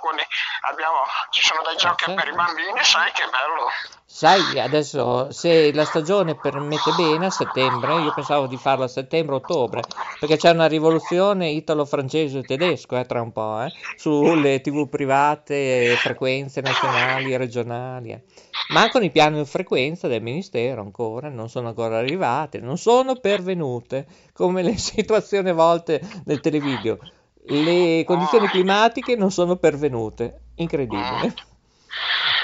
abbiamo, 0.62 1.04
ci 1.31 1.42
sono 1.42 1.62
dei 1.62 1.76
giochi 1.76 2.04
certo. 2.04 2.21
per 2.21 2.33
i 2.33 2.37
bambini, 2.37 2.83
sai 2.85 3.11
che 3.12 3.25
bello. 3.25 3.69
Sai, 4.04 4.61
adesso 4.61 5.31
se 5.31 5.73
la 5.73 5.85
stagione 5.85 6.35
permette 6.37 6.92
bene 6.92 7.26
a 7.26 7.31
settembre, 7.31 7.95
io 7.95 8.12
pensavo 8.12 8.47
di 8.47 8.57
farla 8.57 8.85
a 8.85 8.88
settembre-ottobre, 8.88 9.83
perché 10.21 10.37
c'è 10.37 10.50
una 10.50 10.66
rivoluzione 10.66 11.49
italo-francese-tedesco 11.50 12.97
eh, 12.97 13.07
tra 13.07 13.23
un 13.23 13.33
po', 13.33 13.62
eh, 13.62 13.73
sulle 13.97 14.61
tv 14.61 14.88
private, 14.88 15.97
frequenze 15.97 16.61
nazionali 16.61 17.33
e 17.33 17.38
regionali. 17.38 18.12
Eh. 18.12 18.23
Mancano 18.68 19.04
i 19.04 19.11
piani 19.11 19.38
di 19.38 19.44
frequenza 19.44 20.09
del 20.09 20.23
Ministero 20.23 20.82
ancora, 20.82 21.28
non 21.28 21.49
sono 21.49 21.68
ancora 21.68 21.99
arrivate, 21.99 22.59
non 22.61 22.78
sono 22.78 23.16
pervenute, 23.16 24.06
come 24.32 24.62
le 24.62 24.76
situazioni 24.78 25.50
a 25.50 25.54
volte 25.54 26.00
del 26.25 26.40
televideo. 26.40 26.99
Le 27.44 28.04
condizioni 28.04 28.47
climatiche 28.47 29.16
non 29.16 29.30
sono 29.30 29.56
pervenute, 29.56 30.42
incredibile. 30.56 31.35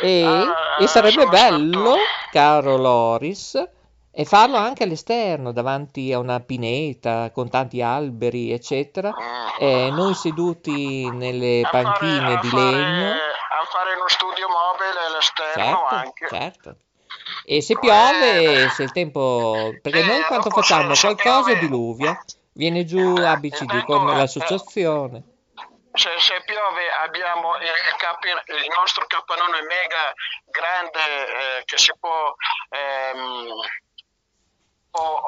E, 0.03 0.25
ah, 0.25 0.77
e 0.81 0.87
sarebbe 0.87 1.27
bello, 1.27 1.95
caro 2.31 2.77
Loris, 2.77 3.63
e 4.11 4.25
farlo 4.25 4.57
anche 4.57 4.83
all'esterno, 4.83 5.53
davanti 5.53 6.13
a 6.13 6.19
una 6.19 6.41
pineta 6.41 7.31
con 7.31 7.49
tanti 7.49 7.81
alberi, 7.81 8.51
eccetera, 8.51 9.15
e 9.59 9.91
noi 9.91 10.15
seduti 10.15 11.09
nelle 11.11 11.63
panchine 11.71 12.39
di 12.43 12.51
legno. 12.53 13.28
Fare 13.71 13.95
uno 13.95 14.09
studio 14.09 14.49
mobile 14.49 14.99
all'esterno 15.07 15.65
certo, 15.65 15.85
anche. 15.87 16.29
Certo. 16.29 16.77
E 17.45 17.63
se 17.63 17.79
piove, 17.79 18.65
eh, 18.65 18.69
se 18.71 18.83
il 18.85 18.93
tempo... 18.93 19.71
Perché 19.81 20.03
noi 20.05 20.23
quando 20.23 20.51
facciamo 20.51 20.95
qualcosa 20.95 21.55
diluvia, 21.55 22.19
viene 22.53 22.85
giù 22.85 23.15
ABCD 23.17 23.85
come 23.85 24.17
l'associazione 24.17 25.37
se, 25.99 26.11
se, 26.19 26.43
piove 26.45 26.91
abbiamo 27.03 27.57
il, 27.57 27.63
il, 27.65 28.57
il, 28.57 28.69
nostro 28.79 29.05
capannone 29.07 29.63
mega 29.63 30.13
grande 30.47 31.01
eh, 31.59 31.65
che 31.65 31.77
si 31.77 31.93
può, 31.99 32.35
ehm, 32.71 33.47
può 33.47 33.88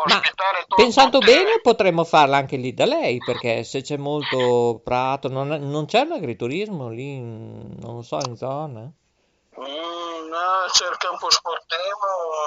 ospitare 0.04 0.60
tutto. 0.62 0.76
Pensando 0.76 1.18
bene 1.18 1.60
potremmo 1.62 2.04
farla 2.04 2.36
anche 2.36 2.56
lì 2.56 2.74
da 2.74 2.84
lei, 2.84 3.18
perché 3.18 3.64
se 3.64 3.82
c'è 3.82 3.96
molto 3.96 4.80
prato, 4.82 5.28
non, 5.28 5.48
non 5.48 5.86
c'è 5.86 6.00
un 6.00 6.12
agriturismo 6.12 6.88
lì, 6.88 7.18
non 7.18 7.94
lo 7.96 8.02
so, 8.02 8.18
in 8.26 8.36
zona? 8.36 8.80
Mm, 8.80 10.28
no, 10.28 10.70
c'è 10.72 10.88
il 10.88 10.96
campo 10.96 11.30
sportivo. 11.30 12.06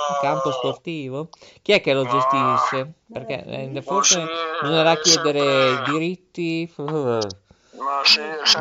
Il 0.10 0.18
campo 0.22 0.51
sportivo? 0.51 1.30
Chi 1.62 1.74
è 1.74 1.82
che 1.82 1.94
lo 1.94 2.06
gestisce? 2.06 2.94
Perché 3.12 3.44
eh, 3.44 3.82
forse 3.82 4.25
bisognerà 4.62 4.96
chiedere 4.98 5.84
diritti. 5.86 6.72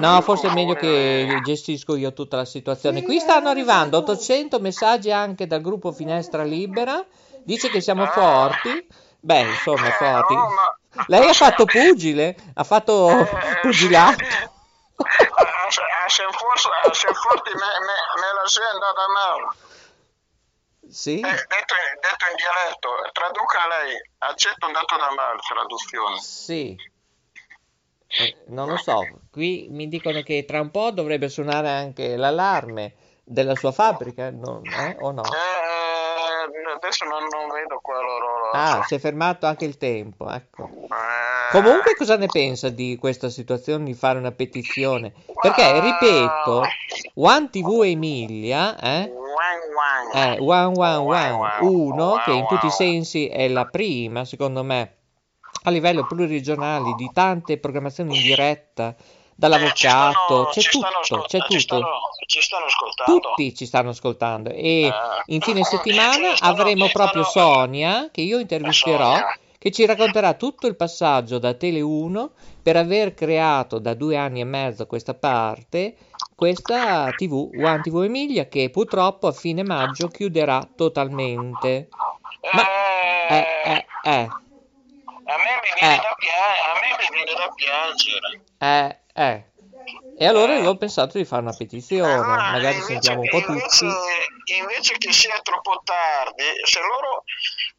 No, 0.01 0.21
forse 0.23 0.49
è 0.49 0.53
meglio 0.53 0.75
che 0.75 1.41
gestisco 1.45 1.97
io 1.97 2.13
tutta 2.13 2.37
la 2.37 2.45
situazione. 2.45 3.03
Qui 3.03 3.19
stanno 3.19 3.49
arrivando 3.49 3.99
800 3.99 4.59
messaggi 4.59 5.11
anche 5.13 5.47
dal 5.47 5.61
gruppo 5.61 5.93
Finestra 5.93 6.43
Libera. 6.43 7.05
Dice 7.45 7.69
che 7.69 7.81
siamo 7.81 8.07
forti. 8.07 8.87
Beh, 9.21 9.41
insomma, 9.41 9.91
forti. 9.91 10.35
Lei 11.07 11.29
ha 11.29 11.33
fatto 11.33 11.65
pugile, 11.65 12.37
ha 12.55 12.65
fatto 12.65 13.29
pugilato. 13.63 14.25
Se 16.09 17.15
forti 17.15 17.51
me, 17.55 17.61
me, 17.61 17.97
me 18.21 18.33
la 18.41 18.47
sei 18.47 18.65
andata 18.65 19.09
male. 19.09 19.49
Sì. 20.91 21.15
Eh, 21.15 21.21
detto, 21.21 21.75
detto, 22.01 22.27
in 22.31 22.37
dialetto, 22.37 22.89
traduca 23.13 23.67
lei, 23.69 23.97
accetto 24.19 24.67
un 24.67 24.73
dato 24.73 24.97
da 24.97 25.11
male, 25.15 25.39
traduzione. 25.49 26.21
Sì. 26.21 26.77
Eh, 28.09 28.37
non 28.49 28.69
lo 28.69 28.77
so, 28.77 29.01
qui 29.31 29.69
mi 29.71 29.89
dicono 29.89 30.21
che 30.21 30.45
tra 30.45 30.61
un 30.61 30.71
po' 30.71 30.91
dovrebbe 30.91 31.31
suonare 31.31 31.71
anche 31.71 32.17
l'allarme 32.17 32.95
della 33.25 33.55
sua 33.55 33.73
fabbrica, 33.73 34.31
no, 34.31 34.61
eh, 34.65 34.97
o 35.01 35.13
no? 35.13 35.23
Eh, 35.23 36.12
adesso 36.75 37.05
non, 37.05 37.25
non, 37.31 37.49
vedo 37.51 37.81
quello. 37.81 38.51
Ah, 38.53 38.83
si 38.87 38.95
è 38.95 38.99
fermato 38.99 39.47
anche 39.47 39.65
il 39.65 39.77
tempo, 39.77 40.31
ecco. 40.31 40.65
Eh. 40.65 41.51
Comunque 41.51 41.95
cosa 41.95 42.17
ne 42.17 42.27
pensa 42.27 42.69
di 42.69 42.97
questa 42.99 43.29
situazione 43.29 43.85
di 43.85 43.95
fare 43.95 44.19
una 44.19 44.33
petizione? 44.33 45.13
Perché, 45.41 45.81
ripeto, 45.81 46.63
One 47.15 47.51
TV 47.51 47.83
Emilia, 47.85 48.79
eh? 48.79 49.13
Eh, 50.15 50.37
one, 50.39 50.73
one, 50.77 50.97
one, 50.97 51.59
uno, 51.61 52.21
che 52.25 52.33
in 52.33 52.47
tutti 52.47 52.67
i 52.67 52.71
sensi 52.71 53.27
è 53.29 53.49
la 53.49 53.65
prima, 53.67 54.25
secondo 54.25 54.63
me, 54.63 54.97
a 55.65 55.71
livello 55.71 56.07
pluriregionale 56.07 56.95
di 56.97 57.11
tante 57.13 57.59
programmazioni 57.59 58.17
in 58.17 58.23
diretta 58.23 58.95
dall'avvocato, 59.35 60.49
eh, 60.49 60.53
c'è, 60.53 60.71
tutto, 60.71 61.25
c'è 61.27 61.39
tutto. 61.39 61.83
Ci 62.33 62.41
stanno 62.41 62.65
ascoltando. 62.65 63.21
Tutti 63.21 63.55
ci 63.55 63.67
stanno 63.67 63.91
ascoltando 63.91 64.51
e 64.51 64.85
eh, 64.85 64.93
in 65.27 65.41
fine 65.43 65.63
settimana 65.65 66.35
stanno, 66.35 66.53
avremo 66.53 66.89
proprio 66.91 67.25
stanno, 67.25 67.53
Sonia 67.53 68.09
che 68.11 68.23
io 68.23 68.39
intervisterò 68.39 69.19
che 69.59 69.71
ci 69.71 69.85
racconterà 69.85 70.33
tutto 70.35 70.67
il 70.67 70.75
passaggio 70.75 71.39
da 71.39 71.53
Tele 71.55 71.83
1 71.83 72.31
per 72.63 72.77
aver 72.77 73.13
creato 73.15 73.79
da 73.79 73.95
due 73.95 74.17
anni 74.17 74.41
e 74.41 74.45
mezzo 74.45 74.83
a 74.83 74.87
questa 74.87 75.15
parte 75.15 75.97
questa 76.35 77.13
TV, 77.13 77.51
One 77.55 77.81
TV 77.83 78.03
Emilia, 78.03 78.49
che 78.49 78.71
purtroppo 78.71 79.29
a 79.29 79.33
fine 79.33 79.63
maggio 79.63 80.09
chiuderà 80.09 80.67
totalmente. 80.75 81.89
Ma, 82.53 82.63
eh, 83.29 83.47
eh, 83.65 83.87
eh, 84.03 84.11
eh. 84.11 84.29
pia- 84.29 85.31
a 85.31 85.37
me 86.81 86.97
mi 86.99 87.07
viene 87.13 87.33
da 87.37 87.49
piangere. 87.55 88.43
Eh, 88.59 88.99
eh. 89.15 89.52
E 90.23 90.27
allora 90.29 90.57
io 90.57 90.71
ho 90.71 90.77
pensato 90.77 91.19
di 91.19 91.25
fare 91.25 91.43
una 91.43 91.53
petizione, 91.53 92.13
allora, 92.13 92.53
magari 92.53 92.81
sentiamo 92.81 93.23
un 93.23 93.29
po' 93.29 93.39
invece, 93.39 93.87
tutti. 93.87 94.55
Invece 94.55 94.97
che 94.97 95.13
sia 95.13 95.41
troppo 95.43 95.81
tardi, 95.83 96.45
se 96.63 96.79
loro, 96.79 97.25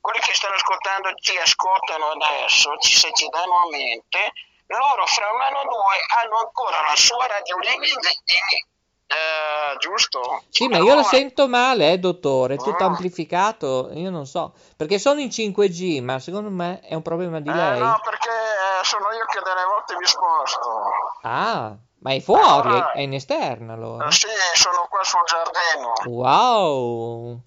quelli 0.01 0.19
che 0.19 0.33
stanno 0.33 0.55
ascoltando, 0.55 1.13
ti 1.13 1.37
ascoltano 1.37 2.07
adesso, 2.19 2.75
se 2.81 3.11
ci 3.13 3.29
danno 3.29 3.63
a 3.63 3.69
mente, 3.69 4.33
loro 4.67 5.05
fra 5.05 5.31
un 5.31 5.39
anno 5.39 5.59
o 5.59 5.63
due 5.63 5.95
hanno 6.19 6.35
ancora 6.43 6.81
la 6.83 6.95
sua 6.97 7.27
radio 7.27 7.57
lì 7.59 7.79
eh, 9.13 9.77
giusto? 9.77 10.43
Sì, 10.49 10.67
ma 10.67 10.77
io 10.77 10.95
lo 10.95 11.03
sento 11.03 11.47
male, 11.47 11.91
eh, 11.91 11.99
dottore, 11.99 12.57
tutto 12.57 12.83
ah. 12.83 12.87
amplificato, 12.87 13.91
io 13.93 14.09
non 14.09 14.25
so, 14.25 14.53
perché 14.75 14.97
sono 14.97 15.19
in 15.19 15.27
5G, 15.27 16.01
ma 16.01 16.19
secondo 16.19 16.49
me 16.49 16.79
è 16.81 16.95
un 16.95 17.03
problema 17.03 17.39
di 17.39 17.49
eh, 17.49 17.53
lei. 17.53 17.79
No, 17.79 17.99
perché 18.03 18.29
eh, 18.29 18.42
sono 18.83 19.11
io 19.11 19.25
che 19.25 19.39
delle 19.43 19.65
volte 19.65 19.95
mi 19.97 20.05
sposto. 20.05 20.91
Ah, 21.21 21.75
ma 21.99 22.13
è 22.13 22.19
fuori, 22.19 22.69
allora, 22.69 22.91
è 22.91 23.01
in 23.01 23.13
esterna 23.13 23.73
allora? 23.73 24.11
Sì, 24.11 24.27
sono 24.53 24.87
qua 24.89 25.03
sul 25.03 25.21
giardino. 25.25 25.93
Wow! 26.05 27.41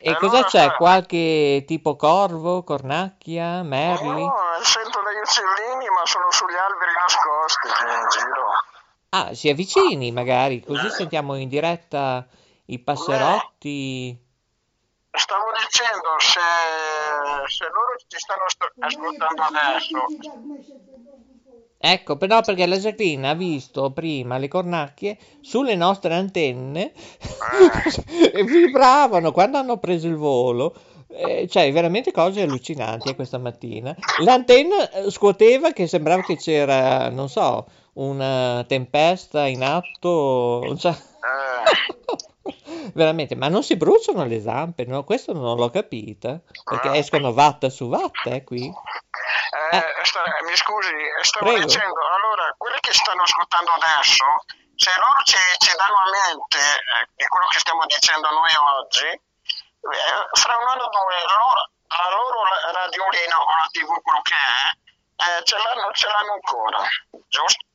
E 0.00 0.10
eh, 0.10 0.16
cosa 0.16 0.38
allora, 0.38 0.48
c'è? 0.48 0.72
Qualche 0.74 1.64
tipo 1.66 1.96
corvo, 1.96 2.64
cornacchia, 2.64 3.62
merli? 3.62 4.24
No, 4.24 4.34
sento 4.62 5.00
degli 5.02 5.20
uccellini, 5.20 5.88
ma 5.90 6.04
sono 6.04 6.26
sugli 6.30 6.56
alberi 6.56 6.92
nascosti 7.00 7.68
in 7.68 8.08
giro. 8.08 8.46
Ah, 9.10 9.34
si 9.34 9.48
avvicini 9.48 10.10
magari, 10.10 10.64
così 10.64 10.88
sentiamo 10.90 11.36
in 11.36 11.48
diretta 11.48 12.26
i 12.66 12.78
passerotti. 12.78 14.21
Stavo 15.14 15.44
dicendo, 15.60 16.18
se, 16.18 16.40
se 17.48 17.64
loro 17.64 17.96
ci 18.06 18.18
stanno 18.18 18.44
ascoltando 18.78 19.42
adesso. 19.42 20.06
Ecco, 21.84 22.16
però 22.16 22.40
perché 22.42 22.64
la 22.66 22.76
Jacqueline 22.76 23.28
ha 23.28 23.34
visto 23.34 23.90
prima 23.90 24.38
le 24.38 24.46
cornacchie 24.46 25.18
sulle 25.40 25.74
nostre 25.74 26.14
antenne 26.14 26.92
eh. 28.32 28.44
vibravano 28.46 29.32
quando 29.32 29.58
hanno 29.58 29.78
preso 29.78 30.06
il 30.06 30.16
volo. 30.16 30.74
Eh, 31.08 31.46
cioè, 31.48 31.70
veramente 31.72 32.10
cose 32.10 32.40
allucinanti 32.42 33.10
eh, 33.10 33.14
questa 33.14 33.38
mattina. 33.38 33.94
L'antenna 34.20 34.90
eh, 34.90 35.10
scuoteva 35.10 35.72
che 35.72 35.86
sembrava 35.86 36.22
che 36.22 36.36
c'era, 36.36 37.10
non 37.10 37.28
so, 37.28 37.66
una 37.94 38.64
tempesta 38.66 39.46
in 39.46 39.62
atto, 39.62 40.74
cioè... 40.78 40.96
veramente, 42.94 43.34
ma 43.34 43.48
non 43.48 43.62
si 43.62 43.76
bruciano 43.76 44.24
le 44.24 44.40
zampe, 44.40 44.84
no? 44.84 45.04
Questo 45.04 45.32
non 45.32 45.56
l'ho 45.56 45.70
capita, 45.70 46.40
perché 46.64 46.88
ah. 46.88 46.96
escono 46.96 47.32
vatta 47.32 47.70
su 47.70 47.88
vatta 47.88 48.30
eh, 48.30 48.44
qui. 48.44 48.66
Eh, 48.66 49.76
eh. 49.76 49.84
Sta, 50.02 50.22
mi 50.44 50.56
scusi, 50.56 50.92
stavo 51.22 51.46
Prego. 51.46 51.66
dicendo, 51.66 52.00
allora, 52.06 52.54
quelli 52.56 52.78
che 52.80 52.92
stanno 52.92 53.22
ascoltando 53.22 53.70
adesso, 53.72 54.24
se 54.74 54.90
loro 54.98 55.22
ci, 55.24 55.38
ci 55.58 55.72
danno 55.76 55.96
a 55.96 56.10
mente 56.10 56.58
eh, 56.58 57.08
di 57.14 57.26
quello 57.26 57.46
che 57.46 57.58
stiamo 57.58 57.86
dicendo 57.86 58.28
noi 58.30 58.52
oggi, 58.80 59.06
eh, 59.06 60.22
fra 60.32 60.56
un 60.56 60.66
anno 60.66 60.84
o 60.84 60.90
due, 60.90 61.18
loro, 61.26 61.60
la 61.86 62.08
loro 62.10 62.38
radiolina 62.72 63.36
o 63.38 63.46
la 63.46 63.68
tv, 63.70 63.90
quello 64.02 64.22
che 64.22 64.34
è, 64.34 64.64
eh, 65.22 65.44
ce 65.44 65.56
l'hanno, 65.56 65.92
ce 65.92 66.08
l'hanno 66.08 66.32
ancora, 66.32 66.82
giusto? 67.28 67.70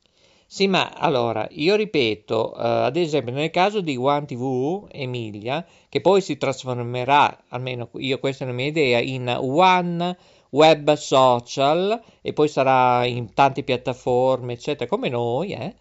Sì, 0.50 0.66
ma 0.66 0.88
allora, 0.94 1.46
io 1.50 1.74
ripeto, 1.74 2.54
eh, 2.56 2.60
ad 2.62 2.96
esempio 2.96 3.34
nel 3.34 3.50
caso 3.50 3.82
di 3.82 3.96
One 3.96 4.24
TV 4.24 4.88
Emilia, 4.90 5.62
che 5.90 6.00
poi 6.00 6.22
si 6.22 6.38
trasformerà, 6.38 7.44
almeno 7.48 7.90
io 7.96 8.18
questa 8.18 8.44
è 8.44 8.46
la 8.46 8.54
mia 8.54 8.64
idea, 8.64 8.98
in 8.98 9.28
One 9.28 10.16
Web 10.48 10.94
Social 10.94 12.00
e 12.22 12.32
poi 12.32 12.48
sarà 12.48 13.04
in 13.04 13.34
tante 13.34 13.62
piattaforme, 13.62 14.54
eccetera, 14.54 14.88
come 14.88 15.10
noi, 15.10 15.52
eh, 15.52 15.74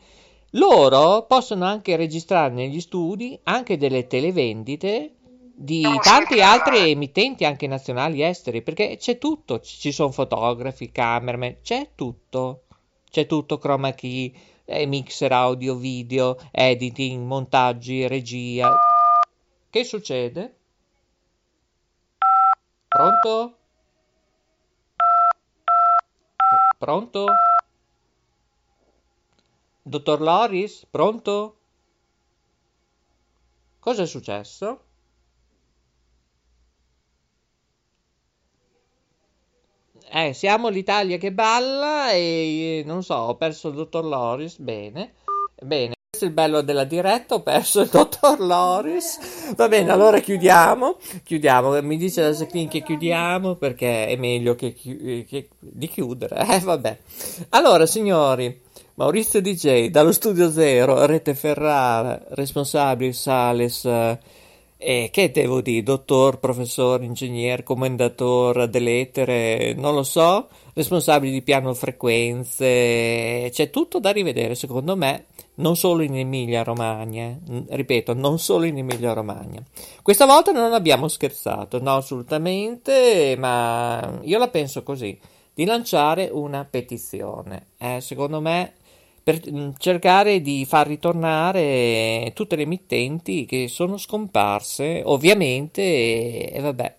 loro 0.51 1.25
possono 1.27 1.63
anche 1.63 1.95
registrare 1.95 2.53
negli 2.53 2.81
studi 2.81 3.39
anche 3.43 3.77
delle 3.77 4.05
televendite 4.05 5.13
di 5.55 5.81
tanti 6.01 6.41
altri 6.41 6.91
emittenti 6.91 7.45
anche 7.45 7.67
nazionali 7.67 8.21
esteri, 8.21 8.61
perché 8.61 8.97
c'è 8.97 9.17
tutto, 9.17 9.61
ci 9.61 9.93
sono 9.93 10.11
fotografi, 10.11 10.91
cameraman, 10.91 11.59
c'è 11.63 11.91
tutto, 11.95 12.63
c'è 13.09 13.25
tutto, 13.25 13.57
chroma 13.57 13.93
key, 13.93 14.33
eh, 14.67 14.85
mixer 14.85 15.31
audio, 15.31 15.75
video, 15.75 16.37
editing, 16.51 17.25
montaggi, 17.25 18.05
regia. 18.05 18.69
Che 19.69 19.83
succede? 19.85 20.55
Pronto? 22.87 23.57
Pronto? 26.77 27.25
Dottor 29.81 30.21
Loris? 30.21 30.85
Pronto? 30.89 31.57
Cosa 33.79 34.03
è 34.03 34.05
successo? 34.05 34.86
Eh, 40.11 40.33
siamo 40.33 40.69
l'Italia 40.69 41.17
che 41.17 41.31
balla 41.31 42.11
e 42.11 42.83
non 42.85 43.03
so, 43.03 43.15
ho 43.15 43.35
perso 43.35 43.69
il 43.69 43.75
dottor 43.75 44.05
Loris. 44.05 44.57
Bene, 44.57 45.13
bene. 45.61 45.95
Questo 46.09 46.25
è 46.25 46.27
il 46.29 46.33
bello 46.33 46.61
della 46.61 46.85
diretta, 46.85 47.35
ho 47.35 47.41
perso 47.41 47.81
il 47.81 47.89
dottor 47.89 48.39
Loris. 48.39 49.53
Va 49.55 49.67
bene, 49.67 49.91
allora 49.91 50.19
chiudiamo. 50.19 50.97
Chiudiamo. 51.23 51.81
Mi 51.81 51.97
dice 51.97 52.21
la 52.21 52.31
Jacqueline 52.31 52.69
che 52.69 52.81
chiudiamo 52.81 53.55
perché 53.55 54.07
è 54.07 54.15
meglio 54.15 54.55
che, 54.55 54.73
chi- 54.73 55.25
che 55.27 55.49
di 55.59 55.87
chiudere. 55.87 56.47
Eh, 56.47 56.59
vabbè. 56.59 56.97
Allora, 57.49 57.85
signori, 57.85 58.61
Maurizio 58.95 59.41
DJ 59.41 59.89
dallo 59.89 60.11
studio 60.11 60.49
zero, 60.49 61.05
Rete 61.05 61.35
Ferrara, 61.35 62.19
responsabile 62.29 63.13
Sales. 63.13 63.85
E 64.79 65.09
che 65.11 65.31
devo 65.31 65.61
dire, 65.61 65.81
dottor, 65.81 66.37
professor, 66.37 67.01
ingegnere, 67.01 67.63
commendatore 67.63 68.69
dell'etere, 68.69 69.73
non 69.73 69.95
lo 69.95 70.03
so, 70.03 70.47
responsabile 70.73 71.31
di 71.31 71.41
piano 71.41 71.73
frequenze, 71.73 73.49
c'è 73.51 73.69
tutto 73.71 73.99
da 73.99 74.11
rivedere 74.11 74.53
secondo 74.53 74.95
me, 74.95 75.25
non 75.55 75.75
solo 75.75 76.03
in 76.03 76.15
Emilia 76.15 76.61
Romagna, 76.61 77.35
ripeto, 77.69 78.13
non 78.13 78.37
solo 78.37 78.65
in 78.65 78.77
Emilia 78.77 79.13
Romagna. 79.13 79.63
Questa 80.03 80.27
volta 80.27 80.51
non 80.51 80.71
abbiamo 80.71 81.07
scherzato, 81.07 81.81
no 81.81 81.95
assolutamente, 81.95 83.35
ma 83.35 84.19
io 84.21 84.37
la 84.37 84.49
penso 84.49 84.83
così, 84.83 85.19
di 85.55 85.65
lanciare 85.65 86.29
una 86.31 86.65
petizione. 86.69 87.69
Eh, 87.79 87.99
secondo 87.99 88.39
me 88.41 88.73
per 89.27 89.41
mm, 89.51 89.71
cercare 89.77 90.39
di 90.41 90.63
far 90.65 90.87
ritornare 90.87 92.31
tutte 92.33 92.55
le 92.55 92.61
emittenti 92.61 93.43
che 93.45 93.67
sono 93.67 93.97
scomparse, 93.97 95.01
ovviamente, 95.03 95.81
e, 95.81 96.49
e 96.53 96.61
vabbè. 96.61 96.95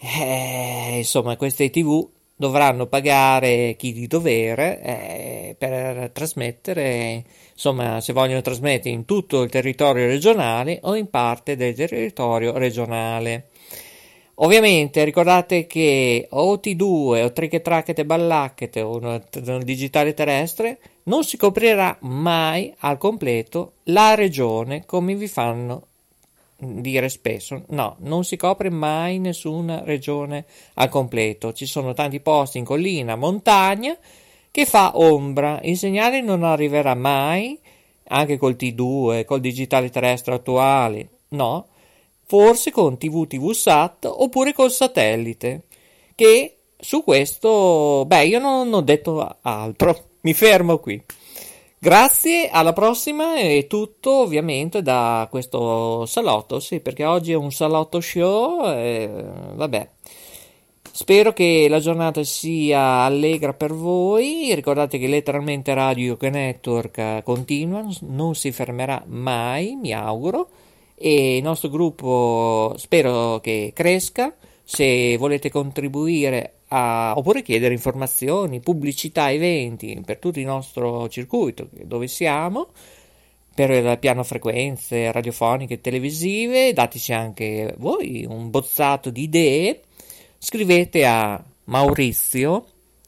Eh, 0.00 0.98
insomma, 0.98 1.36
queste 1.36 1.70
TV 1.70 2.06
dovranno 2.36 2.88
pagare 2.88 3.74
chi 3.78 3.94
di 3.94 4.06
dovere 4.06 4.82
eh, 4.82 5.56
per 5.58 6.10
trasmettere, 6.10 7.24
insomma, 7.52 8.02
se 8.02 8.12
vogliono 8.12 8.42
trasmettere 8.42 8.94
in 8.94 9.06
tutto 9.06 9.40
il 9.42 9.48
territorio 9.48 10.06
regionale 10.08 10.80
o 10.82 10.94
in 10.94 11.08
parte 11.08 11.56
del 11.56 11.74
territorio 11.74 12.58
regionale. 12.58 13.46
Ovviamente 14.42 15.04
ricordate 15.04 15.66
che 15.66 16.26
OT2 16.32 16.82
o 17.24 17.32
Triche 17.32 17.60
Tracchete 17.60 18.06
Ballacchete 18.06 18.80
o 18.80 18.98
il 18.98 19.62
digitale 19.64 20.14
terrestre 20.14 20.78
non 21.04 21.24
si 21.24 21.36
coprirà 21.36 21.98
mai 22.00 22.74
al 22.78 22.96
completo 22.96 23.72
la 23.84 24.14
regione 24.14 24.86
come 24.86 25.14
vi 25.14 25.28
fanno 25.28 25.88
dire 26.56 27.10
spesso. 27.10 27.64
No, 27.68 27.96
non 28.00 28.24
si 28.24 28.36
copre 28.36 28.70
mai 28.70 29.18
nessuna 29.18 29.82
regione 29.84 30.46
al 30.74 30.88
completo. 30.88 31.52
Ci 31.52 31.66
sono 31.66 31.92
tanti 31.92 32.20
posti 32.20 32.56
in 32.56 32.64
collina, 32.64 33.16
montagna 33.16 33.94
che 34.50 34.64
fa 34.64 34.98
ombra. 34.98 35.60
Il 35.62 35.76
segnale 35.76 36.22
non 36.22 36.44
arriverà 36.44 36.94
mai 36.94 37.58
anche 38.04 38.38
col 38.38 38.56
T2, 38.58 39.26
col 39.26 39.40
digitale 39.40 39.90
terrestre 39.90 40.34
attuale. 40.34 41.08
No, 41.28 41.66
forse 42.30 42.70
con 42.70 42.96
TV 42.96 43.26
TV 43.26 43.50
Sat 43.50 44.04
oppure 44.04 44.52
col 44.52 44.70
satellite, 44.70 45.62
che 46.14 46.58
su 46.78 47.02
questo, 47.02 48.04
beh, 48.06 48.24
io 48.24 48.38
non 48.38 48.72
ho 48.72 48.80
detto 48.82 49.38
altro, 49.42 50.10
mi 50.20 50.32
fermo 50.32 50.78
qui. 50.78 51.02
Grazie, 51.76 52.48
alla 52.48 52.72
prossima 52.72 53.34
è 53.34 53.66
tutto 53.66 54.20
ovviamente 54.20 54.80
da 54.80 55.26
questo 55.28 56.06
salotto, 56.06 56.60
sì, 56.60 56.78
perché 56.78 57.04
oggi 57.04 57.32
è 57.32 57.34
un 57.34 57.50
salotto 57.50 58.00
show, 58.00 58.64
e, 58.64 59.10
vabbè. 59.54 59.88
Spero 60.92 61.32
che 61.32 61.66
la 61.68 61.80
giornata 61.80 62.22
sia 62.22 63.00
allegra 63.02 63.54
per 63.54 63.72
voi. 63.74 64.54
Ricordate 64.54 64.98
che 64.98 65.08
letteralmente 65.08 65.74
Radio 65.74 66.16
Network 66.20 67.24
continua, 67.24 67.84
non 68.02 68.36
si 68.36 68.52
fermerà 68.52 69.02
mai, 69.06 69.74
mi 69.74 69.92
auguro 69.92 70.48
e 71.02 71.38
il 71.38 71.42
nostro 71.42 71.70
gruppo 71.70 72.74
spero 72.76 73.40
che 73.40 73.72
cresca. 73.74 74.36
Se 74.62 75.16
volete 75.16 75.50
contribuire 75.50 76.56
a, 76.68 77.14
oppure 77.16 77.40
chiedere 77.42 77.72
informazioni, 77.72 78.60
pubblicità, 78.60 79.32
eventi 79.32 79.98
per 80.04 80.18
tutto 80.18 80.38
il 80.38 80.44
nostro 80.44 81.08
circuito 81.08 81.68
dove 81.70 82.06
siamo, 82.06 82.68
per 83.54 83.98
piano 83.98 84.22
frequenze 84.24 85.10
radiofoniche 85.10 85.72
e 85.74 85.80
televisive, 85.80 86.74
dateci 86.74 87.14
anche 87.14 87.74
voi 87.78 88.26
un 88.28 88.50
bozzato 88.50 89.08
di 89.08 89.22
idee, 89.22 89.80
scrivete 90.38 91.06
a 91.06 91.42
Maurizio 91.64 92.66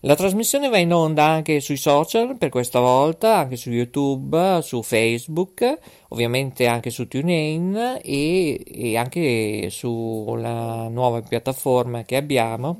la 0.05 0.13
trasmissione 0.13 0.69
va 0.69 0.77
in 0.77 0.93
onda 0.93 1.25
anche 1.25 1.59
sui 1.59 1.77
social 1.77 2.37
per 2.37 2.49
questa 2.49 2.79
volta, 2.79 3.37
anche 3.37 3.55
su 3.55 3.71
YouTube, 3.71 4.59
su 4.61 4.83
Facebook, 4.83 5.79
ovviamente 6.09 6.67
anche 6.67 6.91
su 6.91 7.07
TuneIn 7.07 8.01
e, 8.03 8.63
e 8.67 8.97
anche 8.97 9.69
sulla 9.71 10.89
nuova 10.89 11.23
piattaforma 11.23 12.03
che 12.03 12.17
abbiamo, 12.17 12.79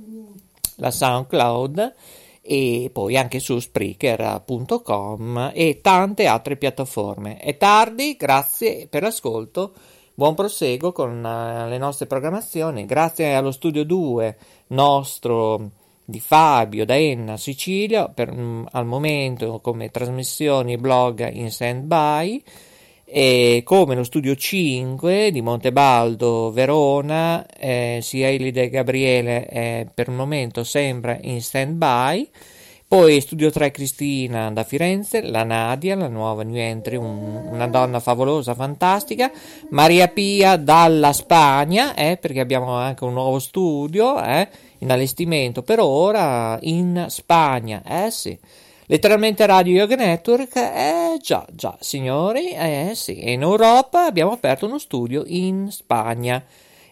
la 0.76 0.92
SoundCloud 0.92 1.96
e 2.44 2.92
poi 2.94 3.18
anche 3.18 3.40
su 3.40 3.58
Spreaker.com 3.58 5.50
e 5.56 5.80
tante 5.82 6.28
altre 6.28 6.58
piattaforme. 6.58 7.38
È 7.38 7.58
tardi, 7.58 8.16
grazie 8.18 8.86
per 8.88 9.02
l'ascolto. 9.02 9.74
Buon 10.14 10.36
proseguo 10.36 10.92
con 10.92 11.24
uh, 11.24 11.68
le 11.68 11.78
nostre 11.80 12.06
programmazioni. 12.06 12.86
Grazie 12.86 13.34
allo 13.34 13.52
Studio 13.52 13.84
2 13.84 14.38
nostro 14.68 15.72
di 16.06 16.20
Fabio 16.20 16.86
da 16.86 16.96
Enna 16.96 17.36
Sicilia 17.36 18.08
per, 18.08 18.32
mm, 18.32 18.66
al 18.72 18.86
momento 18.86 19.60
come 19.60 19.90
trasmissioni 19.90 20.78
blog 20.78 21.28
in 21.34 21.52
stand 21.52 21.84
by 21.84 22.42
e 23.04 23.62
come 23.64 23.96
lo 23.96 24.04
studio 24.04 24.36
5 24.36 25.32
di 25.32 25.42
Montebaldo 25.42 26.52
Verona 26.52 27.46
eh, 27.48 28.00
sia 28.02 28.30
Elide 28.30 28.70
Gabriele 28.70 29.48
eh, 29.50 29.88
per 29.94 30.08
il 30.08 30.14
momento 30.14 30.64
sembra 30.64 31.18
in 31.22 31.42
stand 31.42 31.76
by 31.76 32.30
poi 32.88 33.20
Studio 33.20 33.50
3 33.50 33.72
Cristina 33.72 34.52
da 34.52 34.64
Firenze, 34.64 35.24
la 35.24 35.44
Nadia, 35.44 35.96
la 35.96 36.08
nuova 36.08 36.44
new 36.44 36.56
entry, 36.56 36.96
un, 36.98 37.50
una 37.52 37.68
donna 37.68 38.00
favolosa, 38.00 38.54
fantastica, 38.54 39.32
Maria 39.72 40.08
Pia 40.08 40.56
dalla 40.56 41.12
Spagna, 41.12 41.96
eh, 41.96 42.18
perché 42.18 42.40
abbiamo 42.40 42.76
anche 42.76 43.04
un 43.04 43.14
nuovo 43.14 43.40
studio, 43.40 44.24
eh, 44.24 44.48
in 44.80 44.92
allestimento 44.92 45.62
per 45.62 45.80
ora 45.80 46.58
in 46.62 47.06
Spagna, 47.10 47.82
eh 47.86 48.12
sì. 48.12 48.38
Letteralmente 48.88 49.46
Radio 49.48 49.74
Yoga 49.74 49.96
Network, 49.96 50.56
eh 50.58 51.18
già, 51.20 51.46
già, 51.52 51.76
signori, 51.80 52.50
eh 52.52 52.92
sì, 52.94 53.32
in 53.32 53.42
Europa 53.42 54.06
abbiamo 54.06 54.32
aperto 54.32 54.68
uno 54.68 54.78
studio 54.78 55.24
in 55.26 55.72
Spagna. 55.72 56.44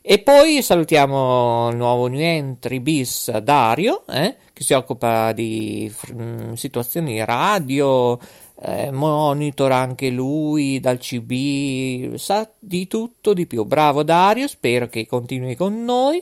E 0.01 0.19
poi 0.19 0.61
salutiamo 0.61 1.69
il 1.69 1.77
nuovo 1.77 2.07
new 2.07 2.19
entry 2.19 2.79
bis 2.79 3.31
Dario, 3.37 4.03
eh, 4.07 4.35
che 4.51 4.63
si 4.63 4.73
occupa 4.73 5.31
di 5.31 5.89
mh, 6.13 6.23
mm, 6.23 6.53
situazioni 6.53 7.23
radio, 7.23 8.19
eh, 8.59 8.91
monitora 8.91 9.77
anche 9.77 10.09
lui 10.09 10.79
dal 10.79 10.97
CB, 10.97 12.15
sa 12.15 12.49
di 12.59 12.87
tutto 12.87 13.33
di 13.33 13.45
più. 13.45 13.63
Bravo 13.63 14.03
Dario, 14.03 14.47
spero 14.47 14.87
che 14.87 15.07
continui 15.07 15.55
con 15.55 15.85
noi. 15.85 16.21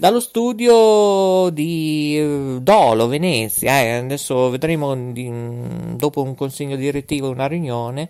Dallo 0.00 0.20
studio 0.20 1.50
di 1.50 2.16
eh, 2.16 2.58
Dolo, 2.62 3.08
Venezia, 3.08 3.80
eh, 3.80 3.94
adesso 3.94 4.48
vedremo 4.48 4.94
di, 5.10 5.28
dopo 5.96 6.22
un 6.22 6.36
consiglio 6.36 6.76
direttivo, 6.76 7.30
una 7.30 7.48
riunione, 7.48 8.08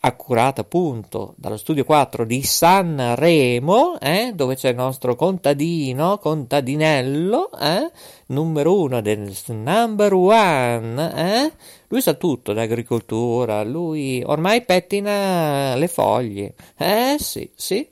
accurata 0.01 0.61
appunto 0.61 1.35
dallo 1.37 1.57
studio 1.57 1.85
4 1.85 2.25
di 2.25 2.43
Sanremo, 2.43 3.99
eh, 3.99 4.33
dove 4.35 4.55
c'è 4.55 4.71
il 4.71 4.77
nostro 4.77 5.17
contadino, 5.17 6.19
contadinello, 6.19 7.51
eh, 7.59 7.91
numero 8.27 8.81
uno 8.81 9.01
del 9.01 9.35
number 9.47 10.13
one, 10.13 11.13
eh? 11.15 11.53
lui 11.89 12.01
sa 12.01 12.15
tutto 12.15 12.53
d'agricoltura, 12.53 13.65
lui 13.65 14.23
ormai 14.25 14.63
pettina 14.63 15.75
le 15.75 15.89
foglie, 15.89 16.55
eh 16.77 17.17
sì, 17.19 17.51
sì, 17.55 17.87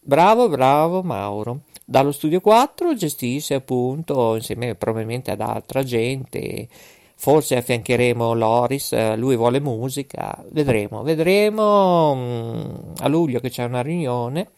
bravo, 0.00 0.48
bravo 0.48 1.02
Mauro. 1.02 1.60
Dallo 1.86 2.12
studio 2.12 2.40
4 2.40 2.94
gestisce 2.94 3.54
appunto 3.54 4.34
insieme 4.36 4.74
probabilmente 4.74 5.30
ad 5.30 5.42
altra 5.42 5.82
gente 5.82 6.66
forse 7.16 7.56
affiancheremo 7.56 8.34
Loris, 8.34 8.92
eh, 8.92 9.16
lui 9.16 9.36
vuole 9.36 9.60
musica, 9.60 10.42
vedremo, 10.50 11.02
vedremo 11.02 12.14
mm, 12.14 12.70
a 12.98 13.08
luglio 13.08 13.40
che 13.40 13.50
c'è 13.50 13.64
una 13.64 13.82
riunione, 13.82 14.50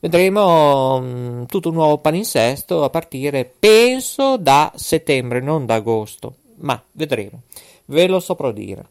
vedremo 0.00 1.00
mm, 1.00 1.44
tutto 1.44 1.68
un 1.68 1.74
nuovo 1.74 1.98
palinsesto 1.98 2.84
a 2.84 2.90
partire, 2.90 3.44
penso, 3.58 4.36
da 4.36 4.72
settembre, 4.74 5.40
non 5.40 5.66
da 5.66 5.74
agosto, 5.74 6.34
ma 6.56 6.82
vedremo, 6.92 7.42
ve 7.86 8.06
lo 8.06 8.20
saprò 8.20 8.52
dire. 8.52 8.88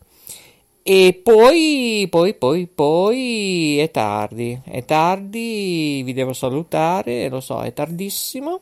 E 0.88 1.20
poi, 1.24 2.06
poi, 2.12 2.36
poi, 2.36 2.68
poi 2.68 3.80
è 3.80 3.90
tardi, 3.90 4.62
è 4.64 4.86
tardi, 4.86 6.04
vi 6.04 6.14
devo 6.14 6.32
salutare, 6.32 7.28
lo 7.28 7.40
so, 7.40 7.62
è 7.62 7.74
tardissimo. 7.74 8.62